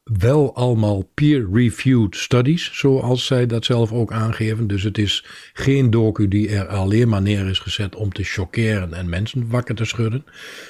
Wel 0.03 0.55
allemaal 0.55 1.09
peer-reviewed 1.13 2.15
studies, 2.15 2.69
zoals 2.73 3.25
zij 3.25 3.45
dat 3.45 3.65
zelf 3.65 3.91
ook 3.91 4.11
aangeven. 4.11 4.67
Dus 4.67 4.83
het 4.83 4.97
is 4.97 5.25
geen 5.53 5.89
docu 5.89 6.27
die 6.27 6.49
er 6.49 6.67
alleen 6.67 7.09
maar 7.09 7.21
neer 7.21 7.47
is 7.47 7.59
gezet 7.59 7.95
om 7.95 8.11
te 8.11 8.23
chockeren 8.23 8.93
en 8.93 9.09
mensen 9.09 9.49
wakker 9.49 9.75
te 9.75 9.85
schudden. 9.85 10.25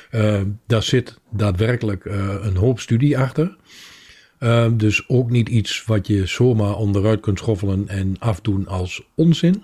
Ehm, 0.09 0.45
daar 0.67 0.83
zit 0.83 1.19
daadwerkelijk 1.29 2.05
eh, 2.05 2.35
een 2.41 2.55
hoop 2.55 2.79
studie 2.79 3.17
achter. 3.17 3.55
Ehm, 4.39 4.77
dus 4.77 5.09
ook 5.09 5.29
niet 5.29 5.49
iets 5.49 5.85
wat 5.85 6.07
je 6.07 6.25
zomaar 6.25 6.75
onderuit 6.75 7.19
kunt 7.19 7.39
schoffelen 7.39 7.87
en 7.87 8.15
afdoen 8.19 8.67
als 8.67 9.01
onzin. 9.15 9.63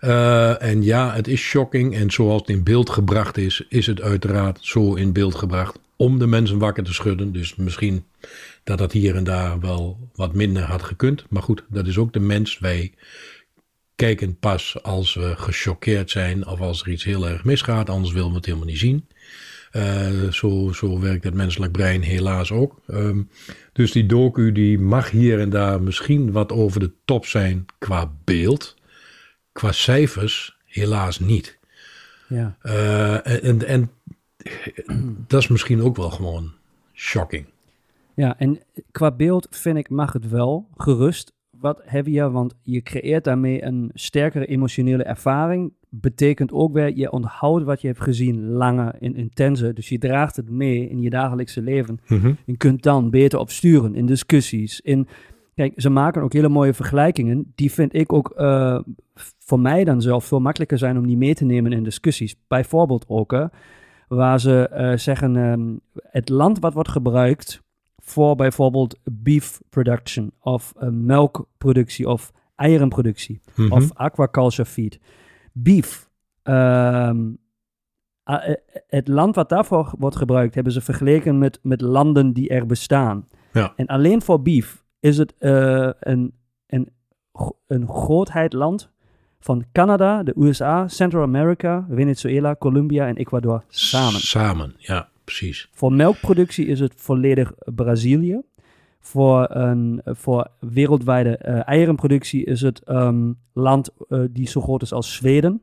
Uh, 0.00 0.62
en 0.62 0.82
ja, 0.82 1.14
het 1.14 1.28
is 1.28 1.40
shocking. 1.40 1.94
En 1.94 2.10
zoals 2.10 2.40
het 2.40 2.50
in 2.50 2.62
beeld 2.62 2.90
gebracht 2.90 3.36
is, 3.36 3.64
is 3.68 3.86
het 3.86 4.00
uiteraard 4.00 4.58
zo 4.60 4.94
in 4.94 5.12
beeld 5.12 5.34
gebracht 5.34 5.78
om 6.00 6.18
de 6.18 6.26
mensen 6.26 6.58
wakker 6.58 6.84
te 6.84 6.92
schudden. 6.92 7.32
Dus 7.32 7.56
misschien 7.56 8.04
dat 8.64 8.78
dat 8.78 8.92
hier 8.92 9.16
en 9.16 9.24
daar 9.24 9.60
wel 9.60 10.10
wat 10.14 10.34
minder 10.34 10.62
had 10.62 10.82
gekund. 10.82 11.24
Maar 11.28 11.42
goed, 11.42 11.64
dat 11.68 11.86
is 11.86 11.98
ook 11.98 12.12
de 12.12 12.20
mens. 12.20 12.58
Wij 12.58 12.92
kijken 13.94 14.38
pas 14.38 14.82
als 14.82 15.14
we 15.14 15.36
gechoqueerd 15.36 16.10
zijn 16.10 16.46
of 16.46 16.60
als 16.60 16.82
er 16.82 16.88
iets 16.88 17.04
heel 17.04 17.28
erg 17.28 17.44
misgaat. 17.44 17.90
Anders 17.90 18.12
willen 18.12 18.30
we 18.30 18.36
het 18.36 18.46
helemaal 18.46 18.66
niet 18.66 18.78
zien. 18.78 19.08
Uh, 19.72 20.32
zo, 20.32 20.72
zo 20.72 21.00
werkt 21.00 21.24
het 21.24 21.34
menselijk 21.34 21.72
brein 21.72 22.02
helaas 22.02 22.52
ook. 22.52 22.80
Um, 22.88 23.28
dus 23.72 23.92
die 23.92 24.06
docu 24.06 24.52
die 24.52 24.78
mag 24.78 25.10
hier 25.10 25.40
en 25.40 25.50
daar 25.50 25.82
misschien 25.82 26.32
wat 26.32 26.52
over 26.52 26.80
de 26.80 26.92
top 27.04 27.26
zijn 27.26 27.66
qua 27.78 28.12
beeld. 28.24 28.76
Qua 29.52 29.72
cijfers 29.72 30.56
helaas 30.64 31.18
niet. 31.18 31.58
Ja. 32.28 32.56
Uh, 32.62 33.44
en, 33.44 33.66
en 33.66 33.90
dat 35.26 35.40
is 35.40 35.48
misschien 35.48 35.82
ook 35.82 35.96
wel 35.96 36.10
gewoon 36.10 36.52
shocking. 36.92 37.46
Ja, 38.14 38.38
en 38.38 38.60
qua 38.90 39.10
beeld 39.10 39.46
vind 39.50 39.76
ik 39.76 39.90
mag 39.90 40.12
het 40.12 40.28
wel 40.28 40.68
gerust 40.76 41.32
wat 41.60 41.80
heavier, 41.84 42.30
want 42.30 42.54
je 42.62 42.82
creëert 42.82 43.24
daarmee 43.24 43.64
een 43.64 43.90
sterkere 43.94 44.46
emotionele 44.46 45.02
ervaring. 45.02 45.72
Betekent 45.88 46.52
ook 46.52 46.72
weer, 46.72 46.96
je 46.96 47.12
onthoudt 47.12 47.64
wat 47.64 47.80
je 47.80 47.86
hebt 47.86 48.00
gezien 48.00 48.48
langer 48.48 48.94
en 49.00 49.16
intenser. 49.16 49.74
Dus 49.74 49.88
je 49.88 49.98
draagt 49.98 50.36
het 50.36 50.50
mee 50.50 50.88
in 50.88 51.00
je 51.00 51.10
dagelijkse 51.10 51.62
leven. 51.62 52.00
Mm 52.08 52.36
Je 52.44 52.56
kunt 52.56 52.82
dan 52.82 53.10
beter 53.10 53.38
op 53.38 53.50
sturen 53.50 53.94
in 53.94 54.06
discussies. 54.06 54.80
In, 54.80 55.08
kijk, 55.54 55.72
ze 55.76 55.90
maken 55.90 56.22
ook 56.22 56.32
hele 56.32 56.48
mooie 56.48 56.74
vergelijkingen. 56.74 57.52
Die 57.54 57.72
vind 57.72 57.94
ik 57.94 58.12
ook 58.12 58.34
uh, 58.36 58.80
voor 59.38 59.60
mij 59.60 59.84
dan 59.84 60.02
zelf 60.02 60.24
veel 60.24 60.40
makkelijker 60.40 60.78
zijn 60.78 60.98
om 60.98 61.06
die 61.06 61.16
mee 61.16 61.34
te 61.34 61.44
nemen 61.44 61.72
in 61.72 61.84
discussies. 61.84 62.36
Bijvoorbeeld 62.48 63.04
ook, 63.08 63.32
uh, 63.32 63.46
waar 64.16 64.40
ze 64.40 64.70
uh, 64.72 64.96
zeggen, 64.96 65.36
um, 65.36 65.80
het 66.02 66.28
land 66.28 66.58
wat 66.58 66.74
wordt 66.74 66.88
gebruikt 66.88 67.62
voor 67.96 68.36
bijvoorbeeld 68.36 68.98
beef 69.10 69.60
production 69.68 70.32
of 70.40 70.72
uh, 70.76 70.88
melkproductie 70.88 72.08
of 72.08 72.32
eierenproductie 72.56 73.40
mm 73.54 73.64
-hmm. 73.64 73.72
of 73.72 73.94
aquaculture 73.94 74.68
feed. 74.68 75.00
Beef. 75.52 76.10
Um, 76.42 77.38
uh, 78.24 78.54
het 78.86 79.08
land 79.08 79.34
wat 79.34 79.48
daarvoor 79.48 79.92
wordt 79.98 80.16
gebruikt 80.16 80.54
hebben 80.54 80.72
ze 80.72 80.80
vergeleken 80.80 81.38
met, 81.38 81.58
met 81.62 81.80
landen 81.80 82.32
die 82.32 82.48
er 82.48 82.66
bestaan. 82.66 83.26
Ja. 83.52 83.72
En 83.76 83.86
alleen 83.86 84.22
voor 84.22 84.42
beef 84.42 84.84
is 85.00 85.18
het 85.18 85.34
uh, 85.38 85.90
een, 86.00 86.34
een, 86.66 86.88
een 87.66 87.88
grootheid 87.88 88.52
land 88.52 88.90
van 89.40 89.64
Canada, 89.72 90.22
de 90.22 90.34
USA, 90.38 90.88
Central 90.88 91.22
America, 91.22 91.86
Venezuela, 91.90 92.56
Colombia 92.56 93.06
en 93.06 93.16
Ecuador 93.16 93.64
samen. 93.68 94.20
Samen, 94.20 94.74
ja 94.78 95.08
precies. 95.30 95.68
Voor 95.72 95.92
melkproductie 95.92 96.66
is 96.66 96.80
het 96.80 96.92
volledig 96.96 97.52
Brazilië. 97.74 98.40
Voor, 99.00 99.50
een, 99.50 100.00
voor 100.04 100.48
wereldwijde 100.58 101.40
uh, 101.44 101.68
eierenproductie 101.68 102.44
is 102.44 102.60
het 102.60 102.88
um, 102.88 103.38
land 103.52 103.90
uh, 104.08 104.24
die 104.30 104.48
zo 104.48 104.60
groot 104.60 104.82
is 104.82 104.92
als 104.92 105.14
Zweden. 105.14 105.62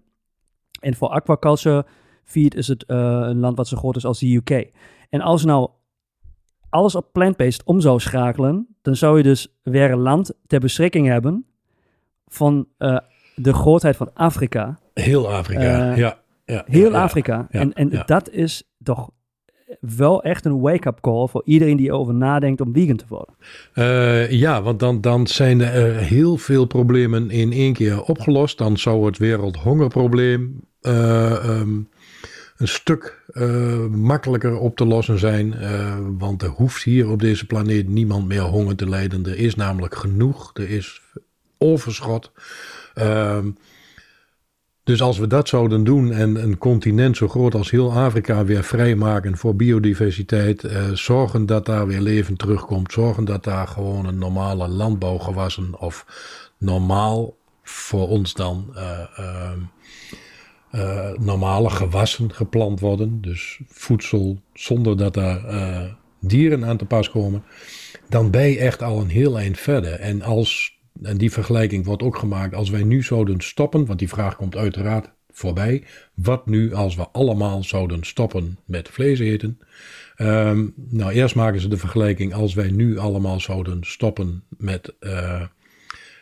En 0.80 0.96
voor 0.96 1.10
aquaculture 1.10 1.86
feed 2.24 2.56
is 2.56 2.68
het 2.68 2.84
uh, 2.88 2.98
een 2.98 3.40
land 3.40 3.58
wat 3.58 3.68
zo 3.68 3.78
groot 3.78 3.96
is 3.96 4.06
als 4.06 4.20
de 4.20 4.36
UK. 4.36 4.72
En 5.10 5.22
als 5.22 5.46
nou 5.46 5.70
alles 6.70 6.96
op 6.96 7.12
plant-based 7.12 7.64
om 7.64 7.80
zou 7.82 8.00
schakelen, 8.00 8.68
dan 8.82 8.96
zou 8.96 9.18
je 9.18 9.24
dus 9.24 9.58
weer 9.64 9.92
een 9.92 10.00
land 10.00 10.34
ter 10.48 10.60
beschikking 10.60 11.08
hebben 11.08 11.46
van 12.28 12.68
de 13.42 13.54
grootheid 13.54 13.96
van 13.96 14.10
Afrika. 14.14 14.80
Heel 14.94 15.32
Afrika, 15.32 15.96
ja. 15.96 16.18
ja. 16.46 16.64
Heel 16.66 16.92
ja, 16.92 17.02
Afrika. 17.02 17.48
ja, 17.52 17.60
en 17.60 17.74
en 17.74 18.04
dat 18.06 18.30
is 18.30 18.64
toch 18.84 19.10
wel 19.80 20.24
echt 20.24 20.46
een 20.46 20.60
wake-up 20.60 21.02
call 21.02 21.28
voor 21.28 21.42
iedereen 21.46 21.78
die 21.78 21.88
erover 21.88 22.14
nadenkt 22.14 22.62
om 22.62 22.74
vegan 22.74 22.96
te 22.96 23.06
worden. 23.08 23.36
Uh, 23.74 24.32
ja, 24.32 24.62
want 24.62 24.80
dan, 24.80 25.02
dan 25.02 25.28
zijn 25.28 25.62
er 25.62 25.96
heel 25.96 26.38
veel 26.38 26.66
problemen 26.66 27.30
in 27.30 27.52
één 27.52 27.74
keer 27.74 28.02
opgelost. 28.02 28.58
Dan 28.58 28.78
zou 28.78 29.06
het 29.06 29.18
wereldhongerprobleem 29.18 30.60
uh, 30.82 31.60
um, 31.60 31.90
een 32.58 32.68
stuk 32.68 33.24
uh, 33.32 33.86
makkelijker 33.86 34.58
op 34.58 34.76
te 34.76 34.86
lossen 34.86 35.20
zijn. 35.20 35.56
want 36.18 36.42
er 36.42 36.50
hoeft 36.50 36.84
hier 36.84 37.10
op 37.10 37.20
deze 37.20 37.46
planeet 37.46 37.88
niemand 37.88 38.28
meer 38.28 38.42
honger 38.42 38.76
te 38.76 38.90
lijden. 38.90 39.26
Er 39.26 39.38
is 39.38 39.56
namelijk 39.56 39.96
genoeg. 39.96 40.52
Er 40.54 40.70
is 40.70 41.02
overschot. 41.58 42.32
Dus 44.88 45.02
als 45.02 45.18
we 45.18 45.28
dat 45.28 45.48
zouden 45.48 45.84
doen 45.84 46.12
en 46.12 46.44
een 46.44 46.58
continent 46.58 47.18
zo 47.18 47.28
groot 47.28 47.56
als 47.56 47.72
heel 47.72 47.94
Afrika 47.94 48.46
weer 48.46 48.64
vrijmaken 48.64 49.38
voor 49.38 49.56
biodiversiteit, 49.56 50.64
eh, 50.64 50.92
zorgen 50.92 51.46
dat 51.46 51.66
daar 51.66 51.88
weer 51.88 52.02
leven 52.02 52.36
terugkomt, 52.38 52.92
zorgen 52.92 53.26
dat 53.26 53.44
daar 53.44 53.68
gewoon 53.68 54.06
een 54.06 54.18
normale 54.18 54.68
landbouwgewassen 54.68 55.80
of 55.80 56.06
normaal 56.58 57.36
voor 57.64 58.08
ons 58.08 58.34
dan 58.34 58.74
uh, 58.76 59.00
uh, 59.20 59.52
uh, 60.72 61.10
normale 61.20 61.70
gewassen 61.70 62.34
geplant 62.34 62.80
worden, 62.80 63.22
dus 63.22 63.60
voedsel 63.68 64.42
zonder 64.54 64.98
dat 64.98 65.14
daar 65.14 65.42
dieren 66.20 66.66
aan 66.66 66.78
te 66.78 66.86
pas 66.86 67.10
komen, 67.10 67.44
dan 68.10 68.32
ben 68.32 68.50
je 68.50 68.60
echt 68.60 68.84
al 68.84 69.00
een 69.00 69.10
heel 69.10 69.40
eind 69.40 69.58
verder. 69.60 69.94
En 69.94 70.22
als 70.22 70.77
en 71.02 71.18
die 71.18 71.32
vergelijking 71.32 71.86
wordt 71.86 72.04
ook 72.04 72.18
gemaakt 72.18 72.56
als 72.56 72.70
wij 72.70 72.84
nu 72.84 73.04
zouden 73.04 73.42
stoppen, 73.42 73.86
want 73.86 74.00
die 74.00 74.10
vraag 74.10 74.36
komt 74.36 74.56
uiteraard 74.56 75.10
voorbij. 75.32 75.84
Wat 76.14 76.46
nu 76.46 76.74
als 76.74 76.96
we 76.96 77.08
allemaal 77.12 77.64
zouden 77.64 78.04
stoppen 78.04 78.58
met 78.66 78.90
vlees 78.90 79.20
eten? 79.20 79.60
Um, 80.18 80.74
nou, 80.76 81.12
eerst 81.12 81.36
maken 81.36 81.62
ze 81.62 81.68
de 81.68 81.78
vergelijking 81.78 82.34
als 82.34 82.54
wij 82.54 82.72
nu 82.72 82.98
allemaal 82.98 83.40
zouden 83.40 83.80
stoppen 83.82 84.44
met 84.58 84.96
uh, 85.00 85.42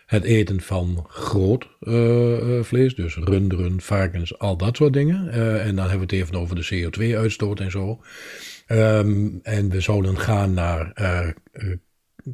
het 0.05 0.23
eten 0.23 0.61
van 0.61 1.05
groot 1.07 1.67
uh, 1.81 2.61
vlees, 2.61 2.95
dus 2.95 3.15
runderen, 3.15 3.81
varkens, 3.81 4.39
al 4.39 4.57
dat 4.57 4.75
soort 4.75 4.93
dingen. 4.93 5.29
En 5.61 5.75
dan 5.75 5.89
hebben 5.89 6.07
we 6.07 6.15
het 6.15 6.23
even 6.23 6.35
over 6.35 6.55
de 6.55 6.89
CO2-uitstoot 6.89 7.59
en 7.59 7.71
zo. 7.71 8.01
Um, 8.67 9.39
en 9.43 9.69
we 9.69 9.79
zouden 9.79 10.17
gaan 10.17 10.53
naar 10.53 10.91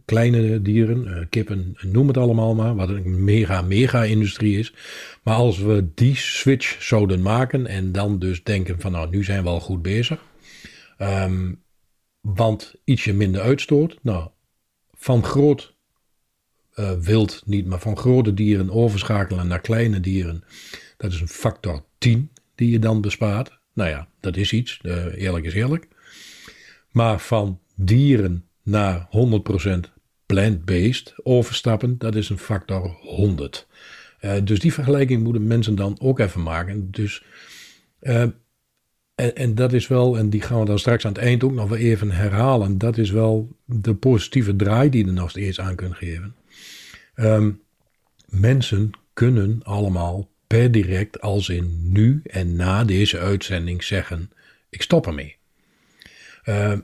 kleine 0.06 0.62
dieren, 0.62 1.08
uh, 1.08 1.26
kippen, 1.30 1.78
noem 1.82 2.08
het 2.08 2.18
allemaal 2.18 2.56
maar, 2.56 2.76
wat 2.76 2.90
een 2.90 3.24
mega, 3.24 3.62
mega 3.62 4.04
industrie 4.04 4.60
is. 4.60 4.74
Maar 5.24 5.36
als 5.36 5.60
we 5.60 5.88
die 5.96 6.16
switch 6.16 6.84
zouden 6.84 7.22
maken 7.22 7.68
en 7.68 7.92
dan 7.92 8.20
dus 8.20 8.44
denken 8.44 8.80
van 8.80 8.92
nou, 8.92 9.10
nu 9.10 9.24
zijn 9.24 9.44
we 9.44 9.50
al 9.50 9.60
goed 9.60 9.82
bezig. 9.82 10.24
Um, 11.00 11.64
want 12.22 12.76
ietsje 12.84 13.14
minder 13.14 13.42
uitstoot. 13.42 14.00
Nou, 14.02 14.30
van 14.92 15.24
groot 15.24 15.76
uh, 16.76 16.92
wild 16.92 17.42
niet, 17.46 17.66
maar 17.66 17.80
van 17.80 17.98
grote 17.98 18.34
dieren 18.34 18.72
overschakelen 18.72 19.48
naar 19.48 19.62
kleine 19.62 20.00
dieren. 20.00 20.44
Dat 20.98 21.12
is 21.12 21.22
een 21.22 21.28
factor 21.28 21.86
10 21.98 22.32
die 22.56 22.72
je 22.72 22.80
dan 22.80 23.02
bespaart. 23.02 23.60
Nou 23.74 23.90
ja, 23.90 24.08
dat 24.20 24.38
is 24.38 24.54
iets, 24.54 24.80
eerlijk 25.16 25.46
is 25.46 25.54
eerlijk. 25.54 25.88
Maar 26.92 27.20
van 27.20 27.60
dieren 27.76 28.46
naar 28.64 29.08
100% 29.10 29.92
plant-based 30.26 31.14
overstappen, 31.24 31.98
dat 31.98 32.16
is 32.16 32.30
een 32.30 32.38
factor 32.38 32.98
100. 33.02 33.68
Uh, 34.22 34.34
dus 34.44 34.60
die 34.60 34.74
vergelijking 34.74 35.24
moeten 35.24 35.48
mensen 35.48 35.76
dan 35.76 35.98
ook 36.02 36.20
even 36.20 36.44
maken. 36.44 36.92
Dus, 36.92 37.24
uh, 38.02 38.22
en, 39.16 39.36
en, 39.36 39.56
dat 39.56 39.74
is 39.74 39.88
wel, 39.88 40.18
en 40.18 40.30
die 40.30 40.42
gaan 40.42 40.60
we 40.60 40.66
dan 40.66 40.80
straks 40.80 41.06
aan 41.06 41.12
het 41.12 41.22
eind 41.22 41.44
ook 41.44 41.54
nog 41.54 41.70
wel 41.70 41.78
even 41.78 42.12
herhalen. 42.12 42.78
Dat 42.78 42.98
is 42.98 43.12
wel 43.12 43.58
de 43.66 43.96
positieve 43.96 44.56
draai 44.56 44.90
die 44.90 45.06
je 45.06 45.12
nog 45.12 45.30
steeds 45.30 45.60
aan 45.60 45.76
kunt 45.76 45.96
geven. 45.96 46.36
Um, 47.16 47.62
mensen 48.26 48.92
kunnen 49.14 49.60
allemaal 49.64 50.30
per 50.48 50.72
direct, 50.72 51.22
als 51.22 51.50
in 51.50 51.92
nu 51.92 52.22
en 52.24 52.56
na 52.56 52.84
deze 52.84 53.20
uitzending, 53.20 53.84
zeggen: 53.84 54.32
Ik 54.70 54.82
stop 54.82 55.08
ermee. 55.08 55.36
Uh, 56.46 56.78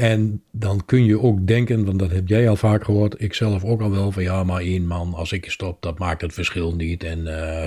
en 0.00 0.42
dan 0.50 0.84
kun 0.84 1.04
je 1.04 1.20
ook 1.20 1.46
denken, 1.46 1.84
want 1.84 1.98
dat 1.98 2.10
heb 2.10 2.28
jij 2.28 2.48
al 2.48 2.56
vaak 2.56 2.84
gehoord, 2.84 3.22
ik 3.22 3.34
zelf 3.34 3.64
ook 3.64 3.80
al 3.80 3.90
wel, 3.90 4.12
van 4.12 4.22
ja, 4.22 4.44
maar 4.44 4.60
één 4.60 4.86
man, 4.86 5.14
als 5.14 5.32
ik 5.32 5.50
stop, 5.50 5.82
dat 5.82 5.98
maakt 5.98 6.20
het 6.20 6.32
verschil 6.32 6.74
niet. 6.74 7.04
En 7.04 7.18
uh, 7.18 7.64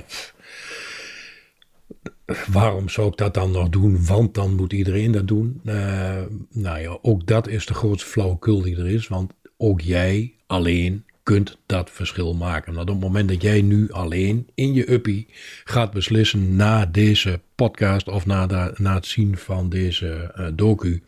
waarom 2.47 2.89
zou 2.89 3.07
ik 3.07 3.17
dat 3.17 3.33
dan 3.33 3.51
nog 3.51 3.69
doen? 3.69 4.05
Want 4.05 4.33
dan 4.33 4.55
moet 4.55 4.73
iedereen 4.73 5.11
dat 5.11 5.27
doen. 5.27 5.61
Uh, 5.65 6.21
nou 6.49 6.79
ja, 6.79 6.97
ook 7.01 7.27
dat 7.27 7.47
is 7.47 7.65
de 7.65 7.73
grootste 7.73 8.09
flauwekul 8.09 8.61
die 8.61 8.77
er 8.77 8.87
is, 8.87 9.07
want 9.07 9.33
ook 9.57 9.81
jij 9.81 10.33
alleen 10.47 11.05
kunt 11.23 11.57
dat 11.65 11.91
verschil 11.91 12.33
maken. 12.33 12.73
Want 12.73 12.89
op 12.89 12.95
het 12.95 13.03
moment 13.03 13.29
dat 13.29 13.41
jij 13.41 13.61
nu 13.61 13.91
alleen 13.91 14.47
in 14.55 14.73
je 14.73 14.91
uppie 14.91 15.27
gaat 15.63 15.91
beslissen 15.91 16.55
na 16.55 16.85
deze 16.85 17.39
podcast 17.55 18.07
of 18.07 18.25
na, 18.25 18.71
na 18.77 18.93
het 18.93 19.05
zien 19.05 19.37
van 19.37 19.69
deze 19.69 20.33
uh, 20.37 20.47
docu 20.53 21.03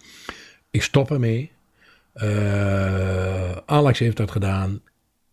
ik 0.75 0.83
stop 0.83 1.11
ermee. 1.11 1.51
Uh, 2.15 3.51
Alex 3.65 3.99
heeft 3.99 4.17
dat 4.17 4.31
gedaan. 4.31 4.81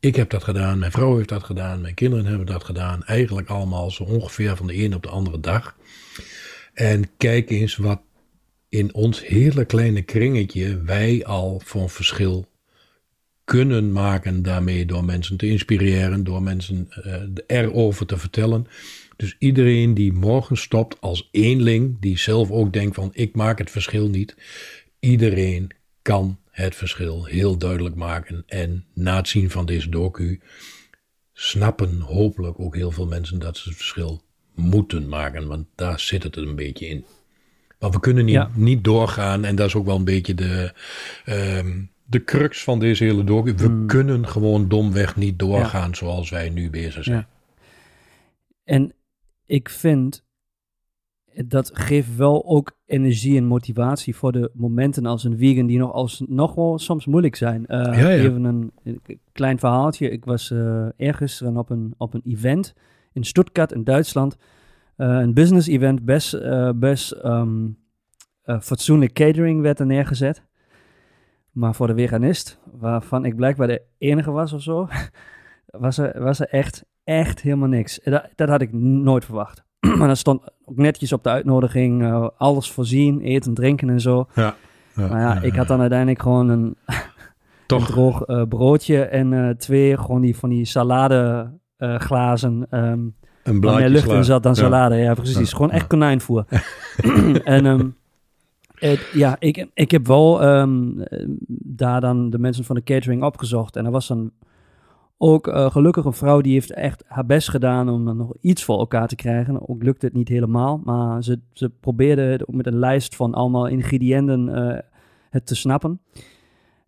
Ik 0.01 0.17
heb 0.17 0.31
dat 0.31 0.45
gedaan, 0.45 0.79
mijn 0.79 0.91
vrouw 0.91 1.17
heeft 1.17 1.29
dat 1.29 1.45
gedaan, 1.45 1.81
mijn 1.81 1.95
kinderen 1.95 2.27
hebben 2.27 2.47
dat 2.47 2.65
gedaan. 2.65 3.05
Eigenlijk 3.05 3.49
allemaal 3.49 3.91
zo 3.91 4.03
ongeveer 4.03 4.57
van 4.57 4.67
de 4.67 4.73
ene 4.73 4.97
op 4.97 5.03
de 5.03 5.09
andere 5.09 5.41
dag. 5.41 5.77
En 6.75 7.11
kijk 7.17 7.51
eens 7.51 7.77
wat 7.77 8.01
in 8.69 8.95
ons 8.95 9.27
hele 9.27 9.65
kleine 9.65 10.03
kringetje 10.03 10.83
wij 10.83 11.25
al 11.25 11.63
een 11.75 11.89
verschil 11.89 12.49
kunnen 13.45 13.93
maken 13.93 14.43
daarmee 14.43 14.87
door 14.87 15.05
mensen 15.05 15.37
te 15.37 15.47
inspireren, 15.47 16.25
door 16.25 16.43
mensen 16.43 16.89
uh, 17.07 17.15
erover 17.47 18.07
te 18.07 18.17
vertellen. 18.17 18.67
Dus 19.17 19.37
iedereen 19.39 19.95
die 19.95 20.13
morgen 20.13 20.57
stopt 20.57 21.01
als 21.01 21.29
eenling, 21.31 21.97
die 22.01 22.19
zelf 22.19 22.51
ook 22.51 22.73
denkt 22.73 22.95
van 22.95 23.11
ik 23.13 23.35
maak 23.35 23.59
het 23.59 23.71
verschil 23.71 24.09
niet. 24.09 24.37
Iedereen 25.05 25.71
kan 26.03 26.39
het 26.51 26.75
verschil 26.75 27.25
heel 27.25 27.57
duidelijk 27.57 27.95
maken. 27.95 28.43
En 28.47 28.85
na 28.95 29.17
het 29.17 29.29
zien 29.29 29.51
van 29.51 29.67
deze 29.67 29.89
docu 29.89 30.41
snappen 31.33 32.01
hopelijk 32.01 32.61
ook 32.61 32.75
heel 32.75 32.91
veel 32.91 33.07
mensen 33.07 33.39
dat 33.39 33.57
ze 33.57 33.69
het 33.69 33.79
verschil 33.79 34.23
moeten 34.55 35.09
maken. 35.09 35.47
Want 35.47 35.67
daar 35.75 36.01
zit 36.01 36.23
het 36.23 36.37
een 36.37 36.55
beetje 36.55 36.87
in. 36.87 37.05
Maar 37.79 37.91
we 37.91 38.01
kunnen 38.01 38.25
niet, 38.25 38.57
niet 38.57 38.85
doorgaan. 38.85 39.45
En 39.45 39.57
dat 39.57 39.67
is 39.67 39.75
ook 39.75 39.87
wel 39.87 39.97
een 39.97 40.05
beetje 40.05 40.35
de, 40.35 40.75
um, 41.27 41.91
de 42.05 42.25
crux 42.25 42.65
van 42.65 42.79
deze 42.79 43.05
hele 43.05 43.25
docu. 43.25 43.55
We 43.55 43.65
hmm. 43.65 43.87
kunnen 43.87 44.29
gewoon 44.29 44.69
domweg 44.69 45.17
niet 45.17 45.39
doorgaan 45.39 45.95
zoals 45.95 46.31
wij 46.31 46.51
nu 46.51 46.71
bezig 46.71 47.05
zijn. 47.05 47.17
Ja. 47.17 47.29
En 48.65 48.95
ik 49.47 49.69
vind 49.69 50.25
dat 51.35 51.71
geeft 51.75 52.17
wel 52.17 52.45
ook 52.45 52.81
energie 52.93 53.37
en 53.37 53.45
motivatie 53.45 54.17
voor 54.17 54.33
de 54.33 54.51
momenten 54.55 55.07
als 55.07 55.25
een 55.25 55.39
vegan 55.39 55.67
die 55.67 55.79
nog, 55.79 55.93
als, 55.93 56.23
nog 56.27 56.55
wel 56.55 56.79
soms 56.79 57.07
moeilijk 57.07 57.37
zijn. 57.37 57.65
Uh, 57.69 58.13
Even 58.13 58.45
een, 58.45 58.73
klein 59.33 59.59
verhaaltje. 59.59 60.11
Ik 60.11 60.25
was 60.25 60.51
uh, 60.51 60.87
ergens 60.97 61.43
op 61.43 61.71
een, 61.71 61.95
op 61.97 62.15
een 62.15 62.23
event 62.25 62.75
in 63.13 63.25
Stuttgart 63.25 63.73
in 63.73 63.85
Duitsland. 63.85 64.37
Uh, 64.97 65.19
een 65.21 65.35
business 65.35 65.69
event, 65.69 66.05
best, 66.05 66.39
best 66.75 67.25
um, 67.25 67.79
fatsoenlijk 68.45 69.13
catering 69.13 69.61
werd 69.63 69.81
er 69.81 69.87
neergezet. 69.87 70.43
Maar 71.51 71.75
voor 71.75 71.87
de 71.87 71.95
veganist, 71.95 72.59
waarvan 72.73 73.25
ik 73.25 73.37
blijkbaar 73.37 73.67
de 73.67 73.83
enige 73.99 74.31
was 74.31 74.53
of 74.53 74.63
zo, 74.63 74.89
was 75.67 75.99
er, 75.99 76.23
was 76.23 76.41
er 76.41 76.49
echt, 76.49 76.85
echt 77.05 77.41
helemaal 77.41 77.69
niks. 77.69 78.01
Dat, 78.05 78.29
dat 78.35 78.49
had 78.49 78.61
ik 78.61 78.73
nooit 78.73 79.25
verwacht. 79.25 79.65
maar 79.99 80.09
dat 80.09 80.19
stond 80.19 80.43
ook 80.65 80.77
netjes 80.77 81.13
op 81.13 81.23
de 81.23 81.31
uitnodiging, 81.31 82.03
uh, 82.03 82.29
alles 82.37 82.71
voorzien, 82.71 83.21
eten, 83.21 83.55
drinken 83.55 83.91
en 83.91 84.01
zo. 84.01 84.27
Ja, 84.35 84.55
ja 84.95 85.07
maar 85.07 85.21
ja, 85.21 85.41
ik 85.41 85.55
had 85.55 85.69
dan 85.69 85.81
uiteindelijk 85.81 86.23
gewoon 86.23 86.49
een, 86.49 86.77
Toch. 87.67 87.87
droog 87.87 88.29
uh, 88.29 88.43
broodje 88.49 89.03
en 89.03 89.33
uh, 89.33 89.49
twee 89.49 89.97
gewoon 89.97 90.21
die 90.21 90.37
van 90.37 90.49
die 90.49 90.65
salade 90.65 91.51
glazen. 91.79 92.67
Um, 92.71 93.15
een 93.43 93.61
blaadje 93.61 93.81
meer 93.81 93.89
lucht 93.89 94.09
in 94.09 94.25
zat 94.25 94.43
dan 94.43 94.57
salade. 94.57 94.97
Ja, 94.97 95.15
precies. 95.15 95.53
Gewoon 95.53 95.71
echt 95.71 95.87
konijnvoer. 95.87 96.45
en 97.45 97.65
um, 97.65 97.97
het, 98.75 99.11
ja, 99.13 99.37
ik, 99.39 99.67
ik 99.75 99.91
heb 99.91 100.07
wel 100.07 100.45
um, 100.45 101.05
daar 101.49 102.01
dan 102.01 102.31
de 102.31 102.39
mensen 102.39 102.65
van 102.65 102.77
de 102.77 102.83
catering 102.83 103.23
opgezocht. 103.23 103.77
En 103.77 103.85
er 103.85 103.91
was 103.91 104.07
dan 104.07 104.31
ook 105.25 105.47
uh, 105.47 105.71
gelukkig 105.71 106.05
een 106.05 106.13
vrouw 106.13 106.41
die 106.41 106.53
heeft 106.53 106.73
echt 106.73 107.05
haar 107.07 107.27
best 107.27 107.49
gedaan 107.49 107.89
om 107.89 108.05
dan 108.05 108.17
nog 108.17 108.35
iets 108.41 108.65
voor 108.65 108.79
elkaar 108.79 109.09
te 109.09 109.15
krijgen. 109.15 109.69
Ook 109.69 109.83
lukt 109.83 110.03
het 110.03 110.13
niet 110.13 110.29
helemaal, 110.29 110.81
maar 110.85 111.23
ze, 111.23 111.41
ze 111.53 111.71
probeerde 111.71 112.47
met 112.51 112.67
een 112.67 112.79
lijst 112.79 113.17
van 113.17 113.35
allemaal 113.35 113.67
ingrediënten 113.67 114.49
uh, 114.49 114.79
het 115.31 115.47
te 115.47 115.55
snappen. 115.55 116.01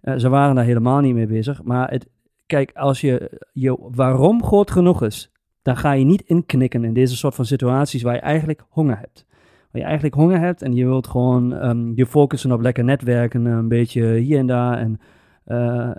Uh, 0.02 0.14
ze 0.16 0.28
waren 0.28 0.54
daar 0.54 0.64
helemaal 0.64 1.00
niet 1.00 1.14
mee 1.14 1.26
bezig. 1.26 1.62
Maar 1.62 1.90
het, 1.90 2.08
kijk, 2.46 2.72
als 2.72 3.00
je, 3.00 3.40
je 3.52 3.78
waarom 3.80 4.44
groot 4.44 4.70
genoeg 4.70 5.02
is, 5.02 5.32
dan 5.62 5.76
ga 5.76 5.92
je 5.92 6.04
niet 6.04 6.22
inknikken 6.22 6.84
in 6.84 6.94
deze 6.94 7.16
soort 7.16 7.34
van 7.34 7.44
situaties 7.44 8.02
waar 8.02 8.14
je 8.14 8.20
eigenlijk 8.20 8.64
honger 8.68 8.98
hebt. 8.98 9.26
Waar 9.70 9.82
je 9.82 9.86
eigenlijk 9.86 10.14
honger 10.14 10.40
hebt 10.40 10.62
en 10.62 10.74
je 10.74 10.84
wilt 10.84 11.06
gewoon 11.06 11.52
um, 11.68 11.92
je 11.94 12.06
focussen 12.06 12.52
op 12.52 12.60
lekker 12.60 12.84
netwerken, 12.84 13.44
een 13.44 13.68
beetje 13.68 14.14
hier 14.14 14.38
en 14.38 14.46
daar 14.46 14.78
en 14.78 15.00
uh, 15.46 15.90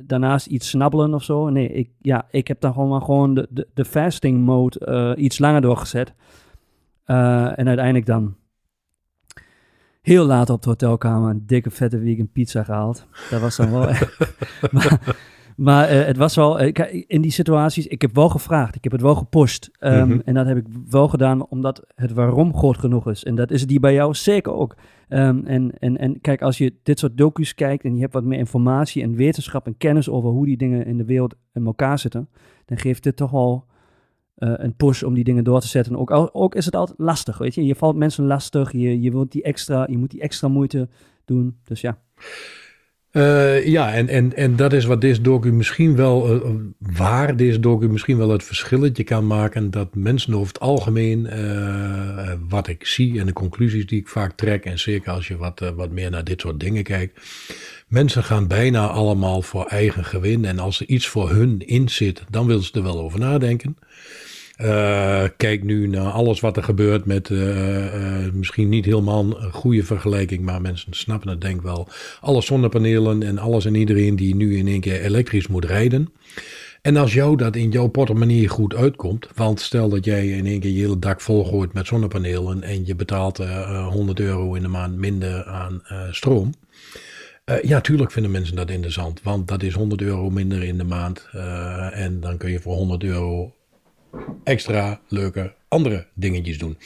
daarnaast 0.00 0.46
iets 0.46 0.68
snabbelen 0.68 1.14
of 1.14 1.22
zo. 1.22 1.48
Nee, 1.48 1.68
ik, 1.68 1.90
ja, 2.00 2.26
ik 2.30 2.48
heb 2.48 2.60
dan 2.60 2.72
gewoon 2.72 2.88
maar 2.88 3.00
gewoon 3.02 3.34
de, 3.34 3.46
de, 3.50 3.68
de 3.74 3.84
fasting 3.84 4.44
mode 4.44 5.14
uh, 5.16 5.24
iets 5.24 5.38
langer 5.38 5.60
doorgezet. 5.60 6.14
Uh, 7.06 7.58
en 7.58 7.66
uiteindelijk 7.66 8.06
dan 8.06 8.36
heel 10.00 10.24
laat 10.24 10.50
op 10.50 10.62
de 10.62 10.68
hotelkamer 10.68 11.30
een 11.30 11.46
dikke 11.46 11.70
vette 11.70 12.00
vegan 12.00 12.28
pizza 12.28 12.62
gehaald. 12.62 13.06
Dat 13.30 13.40
was 13.40 13.56
dan 13.56 13.70
wel... 13.70 13.80
maar, 14.72 15.16
maar 15.56 15.92
uh, 15.92 16.04
het 16.04 16.16
was 16.16 16.34
wel, 16.34 16.62
uh, 16.62 17.04
in 17.06 17.20
die 17.20 17.30
situaties, 17.30 17.86
ik 17.86 18.02
heb 18.02 18.14
wel 18.14 18.28
gevraagd, 18.28 18.74
ik 18.74 18.82
heb 18.82 18.92
het 18.92 19.00
wel 19.00 19.14
gepusht. 19.14 19.70
Um, 19.80 19.92
mm-hmm. 19.92 20.22
En 20.24 20.34
dat 20.34 20.46
heb 20.46 20.56
ik 20.56 20.66
wel 20.90 21.08
gedaan 21.08 21.46
omdat 21.46 21.82
het 21.94 22.12
waarom 22.12 22.56
groot 22.56 22.78
genoeg 22.78 23.10
is. 23.10 23.24
En 23.24 23.34
dat 23.34 23.50
is 23.50 23.60
het 23.60 23.68
die 23.68 23.80
bij 23.80 23.94
jou 23.94 24.14
zeker 24.14 24.52
ook. 24.52 24.76
Um, 25.08 25.46
en, 25.46 25.78
en, 25.78 25.98
en 25.98 26.20
kijk, 26.20 26.42
als 26.42 26.58
je 26.58 26.74
dit 26.82 26.98
soort 26.98 27.16
docu's 27.16 27.54
kijkt 27.54 27.84
en 27.84 27.94
je 27.94 28.00
hebt 28.00 28.12
wat 28.12 28.24
meer 28.24 28.38
informatie 28.38 29.02
en 29.02 29.16
wetenschap 29.16 29.66
en 29.66 29.76
kennis 29.76 30.08
over 30.08 30.30
hoe 30.30 30.46
die 30.46 30.56
dingen 30.56 30.86
in 30.86 30.96
de 30.96 31.04
wereld 31.04 31.34
in 31.52 31.66
elkaar 31.66 31.98
zitten, 31.98 32.28
dan 32.64 32.78
geeft 32.78 33.02
dit 33.02 33.16
toch 33.16 33.30
wel 33.30 33.64
uh, 34.38 34.52
een 34.56 34.74
push 34.74 35.02
om 35.02 35.14
die 35.14 35.24
dingen 35.24 35.44
door 35.44 35.60
te 35.60 35.68
zetten. 35.68 35.96
Ook, 35.96 36.10
al, 36.10 36.34
ook 36.34 36.54
is 36.54 36.64
het 36.64 36.76
altijd 36.76 36.98
lastig, 36.98 37.38
weet 37.38 37.54
je. 37.54 37.64
Je 37.64 37.74
valt 37.74 37.96
mensen 37.96 38.26
lastig, 38.26 38.72
je, 38.72 39.00
je, 39.00 39.10
wilt 39.10 39.32
die 39.32 39.42
extra, 39.42 39.86
je 39.90 39.98
moet 39.98 40.10
die 40.10 40.20
extra 40.20 40.48
moeite 40.48 40.88
doen. 41.24 41.56
Dus 41.64 41.80
ja. 41.80 41.98
Uh, 43.16 43.66
ja, 43.66 43.92
en, 43.92 44.08
en, 44.08 44.36
en 44.36 44.56
dat 44.56 44.72
is 44.72 44.84
wat 44.84 45.00
deze 45.00 45.20
docu 45.20 45.52
misschien 45.52 45.96
wel, 45.96 46.34
uh, 46.34 46.50
waar 46.78 47.36
deze 47.36 47.60
docu 47.60 47.88
misschien 47.88 48.18
wel 48.18 48.28
het 48.28 48.44
verschilletje 48.44 49.04
kan 49.04 49.26
maken. 49.26 49.70
Dat 49.70 49.94
mensen 49.94 50.34
over 50.34 50.46
het 50.46 50.60
algemeen, 50.60 51.26
uh, 51.32 52.32
wat 52.48 52.68
ik 52.68 52.86
zie 52.86 53.20
en 53.20 53.26
de 53.26 53.32
conclusies 53.32 53.86
die 53.86 54.00
ik 54.00 54.08
vaak 54.08 54.32
trek, 54.36 54.64
en 54.64 54.78
zeker 54.78 55.12
als 55.12 55.28
je 55.28 55.36
wat, 55.36 55.72
wat 55.76 55.90
meer 55.90 56.10
naar 56.10 56.24
dit 56.24 56.40
soort 56.40 56.60
dingen 56.60 56.82
kijkt. 56.82 57.20
Mensen 57.88 58.24
gaan 58.24 58.48
bijna 58.48 58.86
allemaal 58.86 59.42
voor 59.42 59.66
eigen 59.66 60.04
gewin. 60.04 60.44
En 60.44 60.58
als 60.58 60.80
er 60.80 60.86
iets 60.86 61.06
voor 61.06 61.30
hun 61.30 61.58
in 61.66 61.88
zit, 61.88 62.24
dan 62.30 62.46
willen 62.46 62.62
ze 62.62 62.72
er 62.72 62.82
wel 62.82 63.00
over 63.00 63.18
nadenken. 63.18 63.76
Uh, 64.60 65.24
kijk 65.36 65.62
nu 65.62 65.86
naar 65.86 66.10
alles 66.10 66.40
wat 66.40 66.56
er 66.56 66.62
gebeurt 66.62 67.04
met 67.04 67.28
uh, 67.28 68.24
uh, 68.24 68.32
misschien 68.32 68.68
niet 68.68 68.84
helemaal 68.84 69.42
een 69.42 69.52
goede 69.52 69.84
vergelijking, 69.84 70.42
maar 70.42 70.60
mensen 70.60 70.94
snappen 70.94 71.28
het 71.28 71.40
denk 71.40 71.62
wel. 71.62 71.88
Alle 72.20 72.42
zonnepanelen 72.42 73.22
en 73.22 73.38
alles 73.38 73.64
en 73.64 73.74
iedereen 73.74 74.16
die 74.16 74.34
nu 74.34 74.56
in 74.56 74.68
één 74.68 74.80
keer 74.80 75.00
elektrisch 75.00 75.46
moet 75.46 75.64
rijden. 75.64 76.12
En 76.82 76.96
als 76.96 77.14
jou 77.14 77.36
dat 77.36 77.56
in 77.56 77.70
jouw 77.70 77.86
portemonnee 77.86 78.48
goed 78.48 78.74
uitkomt, 78.74 79.28
want 79.34 79.60
stel 79.60 79.88
dat 79.88 80.04
jij 80.04 80.28
in 80.28 80.46
één 80.46 80.60
keer 80.60 80.70
je 80.70 80.80
hele 80.80 80.98
dak 80.98 81.20
volgooit 81.20 81.72
met 81.72 81.86
zonnepanelen 81.86 82.62
en 82.62 82.86
je 82.86 82.94
betaalt 82.94 83.38
100 83.38 84.20
euro 84.20 84.54
in 84.54 84.62
de 84.62 84.68
maand 84.68 84.96
minder 84.96 85.44
aan 85.44 85.82
stroom. 86.10 86.52
ja, 87.62 87.80
tuurlijk 87.80 88.12
vinden 88.12 88.30
mensen 88.30 88.56
dat 88.56 88.70
interessant, 88.70 89.22
want 89.22 89.48
dat 89.48 89.62
is 89.62 89.74
100 89.74 90.02
euro 90.02 90.30
minder 90.30 90.62
in 90.62 90.78
de 90.78 90.84
maand. 90.84 91.28
en 91.92 92.20
dan 92.20 92.36
kun 92.36 92.50
je 92.50 92.60
voor 92.60 92.74
100 92.74 93.04
euro 93.04 93.54
extra 94.44 95.00
leuke 95.08 95.54
andere 95.68 96.06
dingetjes 96.14 96.58
doen. 96.58 96.78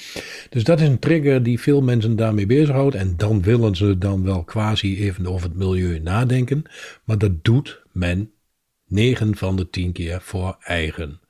Dus 0.51 0.65
dat 0.65 0.81
is 0.81 0.89
een 0.89 0.99
trigger 0.99 1.43
die 1.43 1.61
veel 1.61 1.81
mensen 1.81 2.17
daarmee 2.17 2.47
bezighoudt. 2.47 2.95
En 2.95 3.15
dan 3.17 3.43
willen 3.43 3.77
ze 3.77 3.99
dan 3.99 4.25
wel 4.25 4.45
quasi 4.45 4.99
even 4.99 5.27
over 5.27 5.49
het 5.49 5.59
milieu 5.59 5.99
nadenken. 5.99 6.63
Maar 7.05 7.19
dat 7.19 7.45
doet 7.45 7.83
men 7.93 8.31
9 8.87 9.37
van 9.37 9.57
de 9.57 9.71
10 9.71 9.93
keer 9.93 10.21
voor 10.21 10.57
eigen 10.61 11.21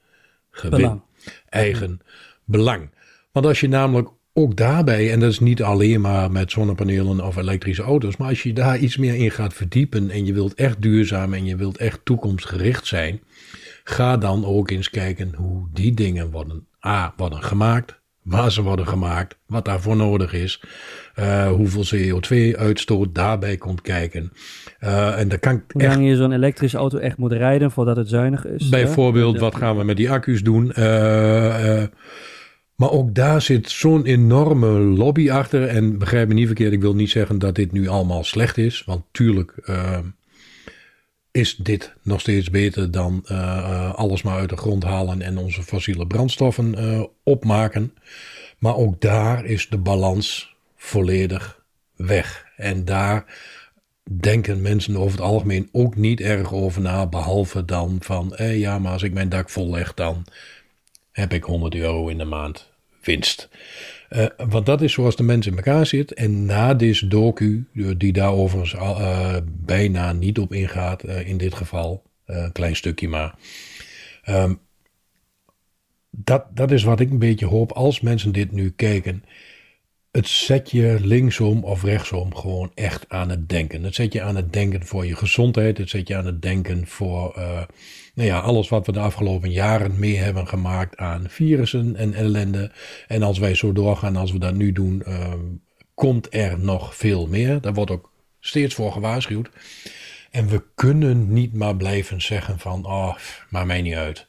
gewin. 0.51 1.03
Eigen 1.49 2.01
belang. 2.45 2.91
Want 3.33 3.47
als 3.47 3.61
je 3.61 3.69
namelijk 3.69 4.09
ook 4.33 4.57
daarbij, 4.57 5.13
en 5.13 5.21
dat 5.21 5.31
is 5.31 5.41
niet 5.41 5.63
alleen 5.63 6.01
maar 6.01 6.31
met 6.31 6.51
zonnepanelen 6.51 7.27
of 7.27 7.37
elektrische 7.37 7.83
auto's, 7.83 8.17
maar 8.17 8.29
als 8.29 8.43
je 8.43 8.53
daar 8.53 8.79
iets 8.79 8.97
meer 8.97 9.15
in 9.15 9.31
gaat 9.31 9.55
verdiepen 9.55 10.11
en 10.11 10.27
je 10.27 10.33
wilt 10.33 10.55
echt 10.55 10.83
duurzaam 10.83 11.35
en 11.35 11.45
je 11.45 11.57
wilt 11.57 11.77
echt 11.77 12.01
toekomstgericht 12.05 12.87
zijn, 12.87 13.21
Ga 13.89 14.17
dan 14.17 14.45
ook 14.45 14.71
eens 14.71 14.91
kijken 14.91 15.35
hoe 15.37 15.67
die 15.73 15.95
dingen 15.95 16.31
worden, 16.31 16.67
A, 16.87 17.15
worden 17.17 17.43
gemaakt, 17.43 18.01
waar 18.23 18.53
ze 18.53 18.63
worden 18.63 18.87
gemaakt, 18.87 19.39
wat 19.47 19.65
daarvoor 19.65 19.97
nodig 19.97 20.33
is, 20.33 20.63
uh, 21.19 21.51
hoeveel 21.51 21.85
CO2-uitstoot 21.85 23.15
daarbij 23.15 23.57
komt 23.57 23.81
kijken. 23.81 24.33
Uh, 24.81 25.19
en 25.19 25.29
dan 25.29 25.39
kan 25.39 25.63
hoe 25.73 25.83
lang 25.83 26.07
je 26.07 26.17
zo'n 26.17 26.33
elektrische 26.33 26.77
auto 26.77 26.99
echt 26.99 27.17
moet 27.17 27.33
rijden 27.33 27.71
voordat 27.71 27.97
het 27.97 28.09
zuinig 28.09 28.47
is. 28.47 28.69
Bijvoorbeeld, 28.69 29.39
wat 29.39 29.57
gaan 29.57 29.77
we 29.77 29.85
met 29.85 29.97
die 29.97 30.11
accu's 30.11 30.43
doen? 30.43 30.73
Uh, 30.79 31.85
maar 32.75 32.91
ook 32.91 33.15
daar 33.15 33.43
zit 33.43 33.71
zo'n 33.71 34.05
enorme 34.05 34.69
lobby 34.79 35.31
achter. 35.31 35.67
En 35.67 35.99
begrijp 35.99 36.29
me 36.29 36.35
niet 36.35 36.47
verkeerd, 36.47 36.73
ik 36.73 36.81
wil 36.81 36.95
niet 36.95 37.11
zeggen 37.11 37.39
dat 37.39 37.55
dit 37.55 37.73
nu 37.73 37.89
allemaal 37.89 38.25
slecht 38.25 38.57
is. 38.57 38.83
Want 38.87 39.03
tuurlijk 39.11 39.55
is 41.39 41.57
dit 41.57 41.95
nog 42.03 42.21
steeds 42.21 42.51
beter 42.51 42.91
dan 42.91 43.25
uh, 43.31 43.95
alles 43.95 44.23
maar 44.23 44.39
uit 44.39 44.49
de 44.49 44.57
grond 44.57 44.85
halen 44.85 45.23
en 45.23 45.39
onze 45.39 45.63
fossiele 45.63 46.07
brandstoffen 46.07 46.75
uh, 46.79 47.03
opmaken. 47.23 47.95
Maar 48.59 48.77
ook 48.77 49.01
daar 49.01 49.45
is 49.45 49.69
de 49.69 49.79
balans 49.79 50.55
volledig 50.77 51.63
weg. 51.97 52.47
En 52.57 52.85
daar 52.85 53.25
denken 54.11 54.63
mensen 54.63 54.97
over 54.97 55.11
het 55.11 55.27
algemeen 55.27 55.69
ook 55.73 55.97
niet 55.97 56.21
erg 56.21 56.53
over 56.53 56.81
na. 56.81 57.07
Behalve 57.07 57.65
dan 57.65 57.97
van, 58.01 58.37
eh, 58.37 58.59
ja, 58.59 58.79
maar 58.79 58.93
als 58.93 59.03
ik 59.03 59.13
mijn 59.13 59.29
dak 59.29 59.51
vol 59.51 59.71
leg, 59.71 59.95
dan 59.95 60.25
heb 61.13 61.33
ik 61.33 61.45
100 61.45 61.75
euro 61.75 62.09
in 62.09 62.19
de 62.19 62.25
maand 62.25 62.71
winst. 63.03 63.49
Uh, 64.11 64.27
want 64.37 64.67
dat 64.67 64.83
is 64.83 64.93
zoals 64.93 65.17
de 65.17 65.23
mens 65.23 65.47
in 65.47 65.57
elkaar 65.57 65.87
zit. 65.87 66.15
En 66.15 66.45
na 66.45 66.75
deze 66.75 67.07
docu, 67.07 67.67
die 67.97 68.13
daar 68.13 68.33
overigens 68.33 68.75
uh, 68.75 69.37
bijna 69.45 70.13
niet 70.13 70.39
op 70.39 70.53
ingaat, 70.53 71.05
in 71.05 71.37
dit 71.37 71.55
geval, 71.55 72.03
een 72.25 72.53
klein 72.53 72.77
stukje 72.77 73.09
maar. 73.09 73.35
Um, 74.29 74.61
dat, 76.11 76.45
dat 76.55 76.71
is 76.71 76.83
wat 76.83 77.01
ik 77.01 77.11
een 77.11 77.19
beetje 77.19 77.47
hoop 77.47 77.73
als 77.73 78.01
mensen 78.01 78.33
dit 78.33 78.53
nu 78.53 78.71
kijken. 78.71 79.25
Het 80.11 80.29
zet 80.29 80.71
je 80.71 80.99
linksom 81.01 81.65
of 81.65 81.83
rechtsom 81.83 82.35
gewoon 82.35 82.71
echt 82.75 83.05
aan 83.09 83.29
het 83.29 83.49
denken. 83.49 83.83
Het 83.83 83.95
zet 83.95 84.13
je 84.13 84.23
aan 84.23 84.37
het 84.37 84.53
denken 84.53 84.87
voor 84.87 85.07
je 85.07 85.17
gezondheid. 85.17 85.79
Het 85.79 85.91
zet 85.91 86.09
je 86.09 86.17
aan 86.17 86.27
het 86.27 86.43
denken 86.43 86.87
voor 86.87 87.35
uh, 87.39 87.63
nou 88.15 88.29
ja, 88.29 88.39
alles 88.39 88.69
wat 88.69 88.87
we 88.87 88.93
de 88.93 88.99
afgelopen 88.99 89.51
jaren 89.51 89.99
mee 89.99 90.17
hebben 90.17 90.49
gemaakt 90.49 90.97
aan 90.97 91.27
virussen 91.29 91.97
en 91.97 92.15
ellende. 92.15 92.73
En 93.07 93.23
als 93.23 93.39
wij 93.39 93.55
zo 93.55 93.73
doorgaan 93.73 94.17
als 94.17 94.33
we 94.33 94.39
dat 94.39 94.55
nu 94.55 94.73
doen, 94.73 95.03
uh, 95.07 95.33
komt 95.95 96.35
er 96.35 96.59
nog 96.59 96.97
veel 96.97 97.27
meer. 97.27 97.61
Daar 97.61 97.75
wordt 97.75 97.91
ook 97.91 98.13
steeds 98.41 98.75
voor 98.75 98.93
gewaarschuwd. 98.93 99.51
En 100.31 100.49
we 100.49 100.63
kunnen 100.75 101.33
niet 101.33 101.55
maar 101.55 101.77
blijven 101.77 102.23
zeggen 102.23 102.59
van, 102.59 102.87
oh, 102.87 103.15
maar 103.51 103.67
mij 103.67 103.83
niet 103.83 103.95
uit. 103.95 104.27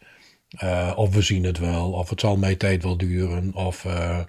Uh, 0.64 0.94
of 0.96 1.14
we 1.14 1.22
zien 1.22 1.44
het 1.44 1.58
wel, 1.58 1.92
of 1.92 2.10
het 2.10 2.20
zal 2.20 2.38
mij 2.38 2.56
tijd 2.56 2.84
wel 2.84 2.98
duren, 2.98 3.54
of 3.54 3.84
uh, 3.86 4.20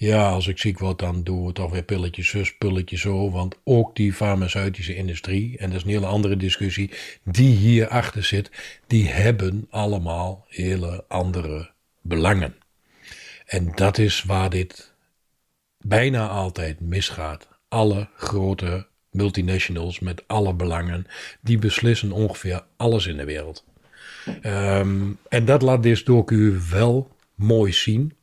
ja, 0.00 0.30
als 0.30 0.46
ik 0.46 0.58
ziek 0.58 0.78
word, 0.78 0.98
dan 0.98 1.22
doen 1.22 1.46
we 1.46 1.52
toch 1.52 1.70
weer 1.70 1.82
pilletjes 1.82 2.28
zus, 2.28 2.56
pilletjes 2.56 3.00
zo. 3.00 3.30
Want 3.30 3.56
ook 3.64 3.96
die 3.96 4.12
farmaceutische 4.12 4.96
industrie, 4.96 5.58
en 5.58 5.66
dat 5.66 5.78
is 5.78 5.82
een 5.82 5.90
hele 5.90 6.06
andere 6.06 6.36
discussie, 6.36 6.90
die 7.24 7.56
hierachter 7.56 8.24
zit, 8.24 8.50
die 8.86 9.08
hebben 9.08 9.66
allemaal 9.70 10.44
hele 10.48 11.04
andere 11.08 11.70
belangen. 12.00 12.54
En 13.46 13.72
dat 13.74 13.98
is 13.98 14.22
waar 14.22 14.50
dit 14.50 14.94
bijna 15.78 16.28
altijd 16.28 16.80
misgaat. 16.80 17.48
Alle 17.68 18.08
grote 18.16 18.86
multinationals 19.10 19.98
met 19.98 20.22
alle 20.26 20.54
belangen, 20.54 21.06
die 21.40 21.58
beslissen 21.58 22.12
ongeveer 22.12 22.64
alles 22.76 23.06
in 23.06 23.16
de 23.16 23.24
wereld. 23.24 23.64
Um, 24.42 25.18
en 25.28 25.44
dat 25.44 25.62
laat 25.62 25.82
dit 25.82 26.06
docu 26.06 26.58
wel 26.70 27.16
mooi 27.34 27.72
zien. 27.72 28.16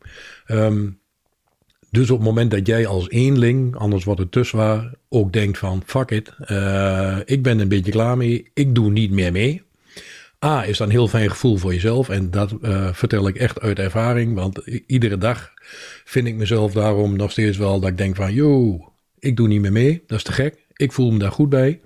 Um, 0.47 0.99
dus 1.95 2.09
op 2.09 2.17
het 2.17 2.27
moment 2.27 2.51
dat 2.51 2.67
jij 2.67 2.87
als 2.87 3.09
eenling, 3.09 3.75
anders 3.75 4.03
wordt 4.03 4.19
het 4.19 4.31
tussen 4.31 4.57
waar, 4.57 4.91
ook 5.09 5.33
denkt 5.33 5.57
van 5.57 5.83
fuck 5.85 6.11
it, 6.11 6.33
uh, 6.51 7.17
ik 7.25 7.43
ben 7.43 7.59
een 7.59 7.67
beetje 7.67 7.91
klaar 7.91 8.17
mee, 8.17 8.49
ik 8.53 8.75
doe 8.75 8.91
niet 8.91 9.11
meer 9.11 9.31
mee. 9.31 9.63
A, 10.45 10.65
is 10.65 10.77
dan 10.77 10.87
een 10.87 10.93
heel 10.93 11.07
fijn 11.07 11.29
gevoel 11.29 11.57
voor 11.57 11.73
jezelf 11.73 12.09
en 12.09 12.31
dat 12.31 12.53
uh, 12.61 12.93
vertel 12.93 13.27
ik 13.27 13.35
echt 13.35 13.59
uit 13.59 13.79
ervaring, 13.79 14.35
want 14.35 14.57
iedere 14.87 15.17
dag 15.17 15.53
vind 16.05 16.27
ik 16.27 16.35
mezelf 16.35 16.73
daarom 16.73 17.15
nog 17.15 17.31
steeds 17.31 17.57
wel 17.57 17.79
dat 17.79 17.89
ik 17.89 17.97
denk 17.97 18.15
van 18.15 18.33
yo, 18.33 18.79
ik 19.19 19.35
doe 19.35 19.47
niet 19.47 19.61
meer 19.61 19.71
mee, 19.71 20.03
dat 20.07 20.17
is 20.17 20.23
te 20.23 20.31
gek, 20.31 20.65
ik 20.73 20.91
voel 20.91 21.11
me 21.11 21.19
daar 21.19 21.31
goed 21.31 21.49
bij. 21.49 21.79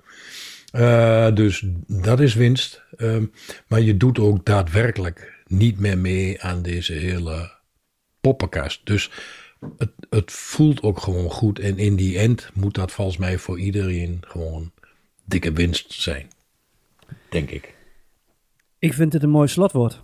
Uh, 0.72 1.34
dus 1.34 1.64
dat 1.86 2.20
is 2.20 2.34
winst. 2.34 2.82
Uh, 2.96 3.16
maar 3.66 3.80
je 3.80 3.96
doet 3.96 4.18
ook 4.18 4.44
daadwerkelijk 4.44 5.32
niet 5.46 5.78
meer 5.78 5.98
mee 5.98 6.42
aan 6.42 6.62
deze 6.62 6.92
hele 6.92 7.50
poppenkast. 8.20 8.80
Dus 8.84 9.10
het, 9.78 9.90
het 10.10 10.32
voelt 10.32 10.82
ook 10.82 11.00
gewoon 11.00 11.30
goed. 11.30 11.58
En 11.58 11.78
in 11.78 11.96
die 11.96 12.18
end 12.18 12.50
moet 12.54 12.74
dat 12.74 12.92
volgens 12.92 13.16
mij 13.16 13.38
voor 13.38 13.58
iedereen 13.58 14.18
gewoon 14.20 14.70
dikke 15.24 15.52
winst 15.52 15.92
zijn. 15.92 16.28
Denk 17.28 17.50
ik. 17.50 17.74
Ik 18.78 18.92
vind 18.92 19.12
het 19.12 19.22
een 19.22 19.30
mooi 19.30 19.48
slotwoord. 19.48 20.02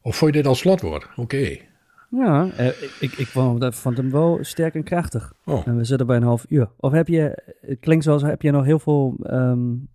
Of 0.00 0.16
vond 0.16 0.34
je 0.34 0.36
dit 0.36 0.46
als 0.46 0.58
slotwoord? 0.58 1.04
Oké. 1.04 1.20
Okay. 1.20 1.68
Ja, 2.10 2.50
eh, 2.56 2.66
ik, 3.00 3.12
ik 3.12 3.26
vond, 3.26 3.74
vond, 3.74 3.96
hem 3.96 4.10
wel 4.10 4.38
sterk 4.40 4.74
en 4.74 4.82
krachtig. 4.82 5.32
Oh. 5.44 5.66
En 5.66 5.76
we 5.76 5.84
zitten 5.84 6.06
bij 6.06 6.16
een 6.16 6.22
half 6.22 6.44
uur. 6.48 6.68
Of 6.76 6.92
heb 6.92 7.08
je, 7.08 7.42
het 7.60 7.80
klinkt 7.80 8.04
zoals, 8.04 8.22
heb 8.22 8.42
je 8.42 8.50
nog 8.50 8.64
heel 8.64 8.78
veel 8.78 9.16
um, 9.30 9.88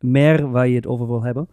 meer 0.00 0.50
waar 0.50 0.68
je 0.68 0.74
het 0.74 0.86
over 0.86 1.06
wil 1.06 1.22
hebben? 1.22 1.48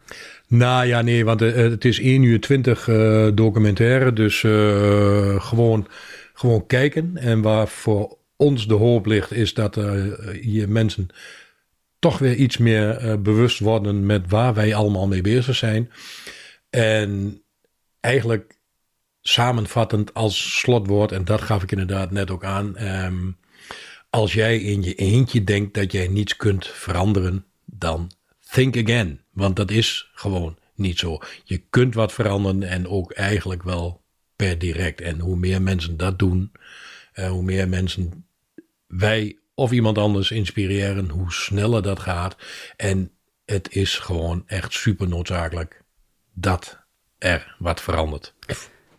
Nou 0.48 0.86
ja, 0.86 1.02
nee, 1.02 1.26
want 1.26 1.42
uh, 1.42 1.56
het 1.56 1.86
is 1.86 2.00
1 2.00 2.24
uur 2.24 2.42
20 2.42 2.88
uh, 2.88 3.28
documentaire. 3.34 4.14
Dus 4.14 4.44
uh, 4.44 5.42
gewoon, 5.42 5.88
gewoon 6.34 6.66
kijken. 6.66 7.18
En 7.18 7.42
waar 7.42 7.68
voor 7.68 8.18
ons 8.36 8.68
de 8.68 8.74
hoop 8.74 9.06
ligt, 9.06 9.32
is 9.32 9.54
dat 9.54 9.76
hier 10.42 10.70
mensen 10.70 11.08
toch 12.00 12.18
weer 12.18 12.36
iets 12.36 12.58
meer 12.58 13.22
bewust 13.22 13.60
worden 13.60 14.06
met 14.06 14.30
waar 14.30 14.54
wij 14.54 14.76
allemaal 14.76 15.08
mee 15.08 15.22
bezig 15.22 15.56
zijn. 15.56 15.92
En 16.70 17.42
eigenlijk 18.00 18.58
samenvattend 19.22 20.14
als 20.14 20.60
slotwoord, 20.60 21.12
en 21.12 21.26
dat 21.26 21.42
gaf 21.42 21.64
ik 21.64 21.72
inderdaad 21.72 22.12
net 22.12 22.32
ook 22.32 22.44
aan. 22.44 22.82
Um, 23.06 23.38
als 24.10 24.34
jij 24.34 24.58
in 24.58 24.84
je 24.84 24.96
eentje 24.96 25.44
denkt 25.44 25.74
dat 25.74 25.92
jij 25.92 26.08
niets 26.08 26.36
kunt 26.36 26.68
veranderen, 26.68 27.46
dan 27.66 28.12
think 28.52 28.78
again. 28.78 29.22
Want 29.32 29.56
dat 29.56 29.72
is 29.72 30.12
gewoon 30.14 30.58
niet 30.76 31.00
zo. 31.00 31.20
Je 31.44 31.58
kunt 31.70 31.96
wat 31.96 32.14
veranderen 32.14 32.64
en 32.64 32.88
ook 32.88 33.12
eigenlijk 33.12 33.64
wel 33.64 34.03
per 34.36 34.60
direct. 34.60 35.02
En 35.02 35.20
hoe 35.20 35.36
meer 35.38 35.62
mensen 35.62 35.98
dat 35.98 36.20
doen, 36.20 36.52
uh, 37.16 37.30
hoe 37.30 37.44
meer 37.44 37.70
mensen 37.70 38.26
wij 38.88 39.38
of 39.56 39.72
iemand 39.72 39.98
anders 39.98 40.32
inspireren, 40.32 41.10
hoe 41.10 41.32
sneller 41.32 41.82
dat 41.82 42.00
gaat. 42.00 42.38
En 42.76 43.12
het 43.46 43.76
is 43.76 43.98
gewoon 44.00 44.44
echt 44.46 44.74
super 44.74 45.08
noodzakelijk 45.08 45.84
dat 46.34 46.80
er 47.18 47.56
wat 47.60 47.82
verandert. 47.82 48.36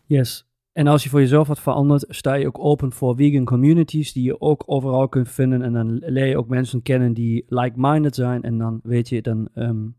Yes. 0.07 0.47
En 0.73 0.87
als 0.87 1.03
je 1.03 1.09
voor 1.09 1.21
jezelf 1.21 1.49
wat 1.49 1.61
verandert, 1.61 2.05
sta 2.09 2.35
je 2.35 2.47
ook 2.47 2.59
open 2.59 2.93
voor 2.93 3.17
vegan 3.17 3.45
communities 3.45 4.13
die 4.13 4.23
je 4.23 4.41
ook 4.41 4.63
overal 4.67 5.09
kunt 5.09 5.29
vinden. 5.29 5.63
En 5.63 5.73
dan 5.73 5.99
leer 5.99 6.27
je 6.27 6.39
ook 6.39 6.49
mensen 6.49 6.83
kennen 6.83 7.13
die 7.13 7.45
like-minded 7.49 8.15
zijn. 8.15 8.43
En 8.43 8.59
dan 8.59 8.81
weet 8.83 9.09
je, 9.09 9.23
dan 9.23 9.49
um, 9.55 9.97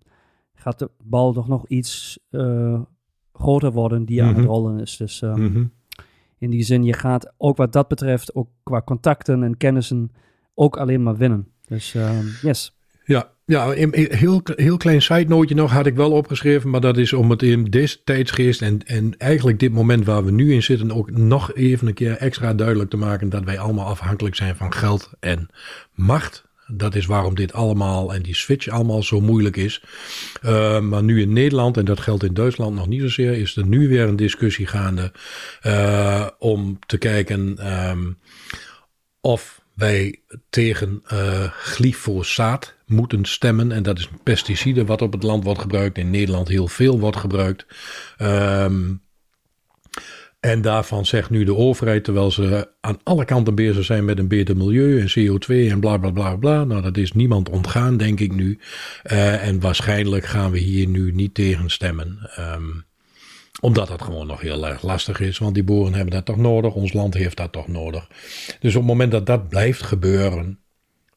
gaat 0.54 0.80
de 0.80 0.90
bal 1.04 1.34
toch 1.34 1.48
nog 1.48 1.68
iets 1.68 2.20
uh, 2.32 2.82
groter 3.38 3.72
worden 3.72 4.06
die 4.06 4.22
mm 4.22 4.22
-hmm. 4.22 4.30
aan 4.30 4.36
het 4.36 4.46
mhm. 4.46 4.54
rollen 4.54 4.80
is. 4.80 4.98
Dus 4.98 5.22
um, 5.22 5.40
mm 5.40 5.54
-hmm. 5.54 5.72
in 6.38 6.50
die 6.50 6.64
zin, 6.64 6.84
je 6.84 6.94
gaat 6.94 7.34
ook 7.38 7.58
wat 7.58 7.74
dat 7.74 7.88
betreft, 7.88 8.36
ook 8.36 8.50
qua 8.64 8.82
contacten 8.82 9.44
en 9.44 9.58
kennissen, 9.58 10.12
ook 10.54 10.78
alleen 10.78 11.04
maar 11.04 11.18
winnen. 11.18 11.48
Dus 11.68 11.94
um, 11.94 12.32
yes. 12.42 12.74
Ja, 13.06 13.30
ja, 13.46 13.76
een 13.76 14.08
heel, 14.12 14.42
heel 14.44 14.78
klein 14.78 15.02
side 15.02 15.26
noteje 15.28 15.56
nog 15.56 15.72
had 15.72 15.86
ik 15.86 15.96
wel 15.96 16.12
opgeschreven, 16.12 16.70
maar 16.70 16.82
dat 16.82 16.98
is 16.98 17.14
om 17.14 17.30
het 17.30 17.42
in 17.44 17.64
deze 17.64 18.04
tijdsgeest 18.04 18.62
en, 18.62 18.80
en 18.86 19.18
eigenlijk 19.18 19.60
dit 19.60 19.72
moment 19.72 20.06
waar 20.06 20.26
we 20.26 20.32
nu 20.32 20.54
in 20.54 20.64
zitten 20.64 20.92
ook 20.92 21.12
nog 21.12 21.54
even 21.54 21.88
een 21.88 21.94
keer 21.94 22.18
extra 22.18 22.54
duidelijk 22.54 22.90
te 22.90 22.98
maken 22.98 23.30
dat 23.30 23.44
wij 23.44 23.60
allemaal 23.60 23.86
afhankelijk 23.86 24.36
zijn 24.36 24.56
van 24.56 24.74
geld 24.74 25.12
en 25.20 25.50
macht. 25.94 26.45
Dat 26.68 26.96
is 26.96 27.06
waarom 27.06 27.36
dit 27.36 27.54
allemaal 27.54 28.14
en 28.14 28.22
die 28.22 28.36
switch 28.36 28.68
allemaal 28.68 29.04
zo 29.04 29.22
moeilijk 29.22 29.58
is. 29.58 29.84
Uh, 30.46 30.80
maar 30.80 31.04
nu 31.04 31.22
in 31.22 31.34
Nederland, 31.34 31.78
en 31.78 31.86
dat 31.86 32.00
geldt 32.00 32.24
in 32.24 32.34
Duitsland 32.34 32.76
nog 32.76 32.88
niet 32.88 33.02
zozeer, 33.02 33.34
is 33.34 33.56
er 33.56 33.66
nu 33.66 33.88
weer 33.88 34.08
een 34.08 34.16
discussie 34.16 34.68
gaande 34.68 35.12
uh, 35.64 36.28
om 36.40 36.80
te 36.86 36.98
kijken 36.98 37.72
um, 37.90 38.18
of 39.22 39.62
wij 39.74 40.20
tegen 40.50 41.04
uh, 41.14 41.44
glyfosaat 41.52 42.76
moeten 42.86 43.26
stemmen. 43.26 43.72
En 43.72 43.84
dat 43.84 44.00
is 44.00 44.10
een 44.12 44.24
pesticide 44.24 44.86
wat 44.86 45.02
op 45.02 45.12
het 45.12 45.24
land 45.24 45.44
wordt 45.44 45.62
gebruikt. 45.62 45.98
In 45.98 46.10
Nederland 46.10 46.48
heel 46.48 46.68
veel 46.68 47.00
wordt 47.00 47.18
gebruikt. 47.18 47.66
Um, 48.22 49.04
en 50.46 50.62
daarvan 50.62 51.06
zegt 51.06 51.30
nu 51.30 51.44
de 51.44 51.56
overheid, 51.56 52.04
terwijl 52.04 52.32
ze 52.32 52.70
aan 52.82 53.00
alle 53.04 53.26
kanten 53.26 53.56
bezig 53.56 53.86
zijn 53.86 54.06
met 54.06 54.20
een 54.20 54.28
beter 54.28 54.58
milieu 54.58 55.00
en 55.00 55.10
CO2 55.10 55.72
en 55.72 55.80
bla 55.80 55.98
bla 55.98 56.12
bla 56.12 56.36
bla. 56.36 56.64
Nou, 56.64 56.82
dat 56.82 56.98
is 56.98 57.12
niemand 57.12 57.50
ontgaan, 57.50 57.98
denk 57.98 58.20
ik 58.20 58.34
nu. 58.34 58.60
Uh, 59.04 59.48
en 59.48 59.60
waarschijnlijk 59.60 60.26
gaan 60.26 60.52
we 60.52 60.58
hier 60.58 60.88
nu 60.88 61.12
niet 61.12 61.34
tegen 61.34 61.70
stemmen. 61.70 62.30
Um, 62.40 62.86
omdat 63.62 63.88
dat 63.88 64.02
gewoon 64.02 64.28
nog 64.28 64.42
heel 64.42 64.68
erg 64.68 64.82
lastig 64.82 65.20
is. 65.20 65.38
Want 65.38 65.54
die 65.54 65.64
boeren 65.64 65.94
hebben 65.94 66.14
dat 66.14 66.26
toch 66.26 66.38
nodig. 66.38 66.74
Ons 66.74 66.94
land 66.94 67.14
heeft 67.14 67.38
dat 67.38 67.52
toch 67.52 67.68
nodig. 67.68 68.08
Dus 68.60 68.76
op 68.76 68.82
het 68.82 68.92
moment 68.92 69.12
dat 69.12 69.26
dat 69.26 69.50
blijft 69.50 69.82
gebeuren, 69.82 70.60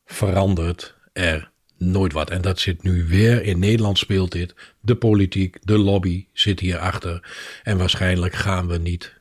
verandert 0.06 0.96
er 1.12 1.50
nooit 1.78 2.12
wat. 2.12 2.30
En 2.30 2.40
dat 2.40 2.58
zit 2.58 2.82
nu 2.82 3.04
weer 3.08 3.42
in 3.42 3.58
Nederland 3.58 3.98
speelt 3.98 4.32
dit. 4.32 4.54
De 4.80 4.96
politiek, 4.96 5.56
de 5.62 5.78
lobby 5.78 6.26
zit 6.32 6.60
hierachter. 6.60 7.28
En 7.62 7.78
waarschijnlijk 7.78 8.34
gaan 8.34 8.66
we 8.66 8.78
niet 8.78 9.16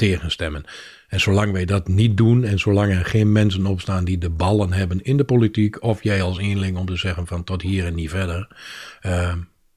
tegenstemmen. 0.00 0.64
En 1.08 1.20
zolang 1.20 1.52
wij 1.52 1.64
dat 1.64 1.88
niet 1.88 2.16
doen 2.16 2.44
en 2.44 2.58
zolang 2.58 2.92
er 2.92 3.04
geen 3.04 3.32
mensen 3.32 3.66
opstaan 3.66 4.04
die 4.04 4.18
de 4.18 4.30
ballen 4.30 4.72
hebben 4.72 5.02
in 5.02 5.16
de 5.16 5.24
politiek, 5.24 5.82
of 5.82 6.02
jij 6.02 6.22
als 6.22 6.38
eenling 6.38 6.76
om 6.76 6.86
te 6.86 6.96
zeggen 6.96 7.26
van 7.26 7.44
tot 7.44 7.62
hier 7.62 7.86
en 7.86 7.94
niet 7.94 8.10
verder, 8.10 8.56
uh, 9.06 9.34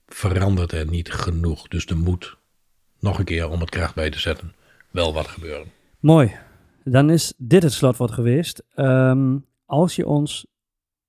verandert 0.08 0.72
er 0.72 0.90
niet 0.90 1.12
genoeg. 1.12 1.68
Dus 1.68 1.86
er 1.86 1.98
moet 1.98 2.38
nog 3.00 3.20
een 3.20 3.26
keer 3.26 3.50
om 3.50 3.60
het 3.60 3.70
kracht 3.70 3.96
bij 3.96 4.10
te 4.10 4.20
zetten, 4.20 4.54
wel 4.92 5.14
wat 5.14 5.28
gebeuren. 5.28 5.68
Mooi. 6.00 6.32
Dan 6.84 7.10
is 7.10 7.34
dit 7.38 7.64
het 7.64 7.74
slotwoord 7.74 8.12
geweest. 8.12 8.64
Um, 8.76 9.46
als 9.66 9.96
je 9.96 10.08
ons 10.08 10.46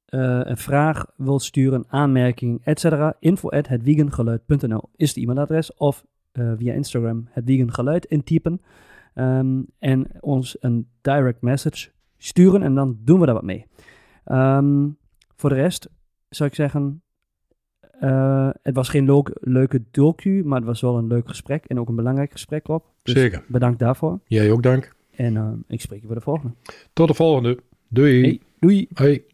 eh, 0.05 0.41
een 0.43 0.57
vraag 0.57 1.07
wilt 1.17 1.43
sturen, 1.43 1.85
aanmerking, 1.89 2.61
etc. 2.65 3.12
info 3.19 3.49
at 3.49 3.69
hetwiegengeluid.nl 3.69 4.89
is 4.97 5.09
het 5.09 5.19
e-mailadres. 5.19 5.75
Of 5.75 6.05
eh, 6.33 6.53
via 6.57 6.73
Instagram 6.73 7.29
hetwiegengeluid 7.31 8.05
intypen. 8.05 8.61
Ehm, 9.15 9.62
en 9.79 10.07
ons 10.21 10.57
een 10.61 10.89
direct 11.01 11.43
message 11.43 11.91
sturen 12.17 12.62
en 12.62 12.75
dan 12.75 12.99
doen 13.01 13.21
we 13.21 13.27
daar 13.27 13.35
wat 13.35 13.45
mee. 13.45 13.67
Ehm, 14.25 14.89
voor 15.37 15.51
de 15.51 15.57
rest 15.57 15.89
zou 16.29 16.49
ik 16.49 16.55
zeggen, 16.55 17.03
eh, 18.01 18.51
het 18.62 18.75
was 18.75 18.89
geen 18.89 19.05
leuk- 19.05 19.39
leuke 19.41 19.83
docu, 19.91 20.43
maar 20.45 20.59
het 20.59 20.67
was 20.67 20.81
wel 20.81 20.99
een 20.99 21.07
leuk 21.07 21.29
gesprek 21.29 21.65
en 21.65 21.79
ook 21.81 21.89
een 21.89 21.97
belangrijk 21.97 22.33
gesprek 22.33 22.69
op. 22.69 22.93
Dus 23.03 23.15
Zeker. 23.15 23.45
Bedankt 23.49 23.79
daarvoor. 23.79 24.21
Jij 24.27 24.51
ook 24.51 24.62
dank. 24.62 24.95
En 25.11 25.37
eh, 25.37 25.53
ik 25.69 25.81
spreek 25.81 26.01
je 26.01 26.07
voor 26.07 26.17
de 26.17 26.23
volgende. 26.23 26.55
Tot 26.93 27.09
de 27.09 27.15
volgende. 27.15 27.59
Doei. 27.89 28.21
Hey, 28.21 28.41
doei! 28.59 28.89
Hoi. 28.95 29.25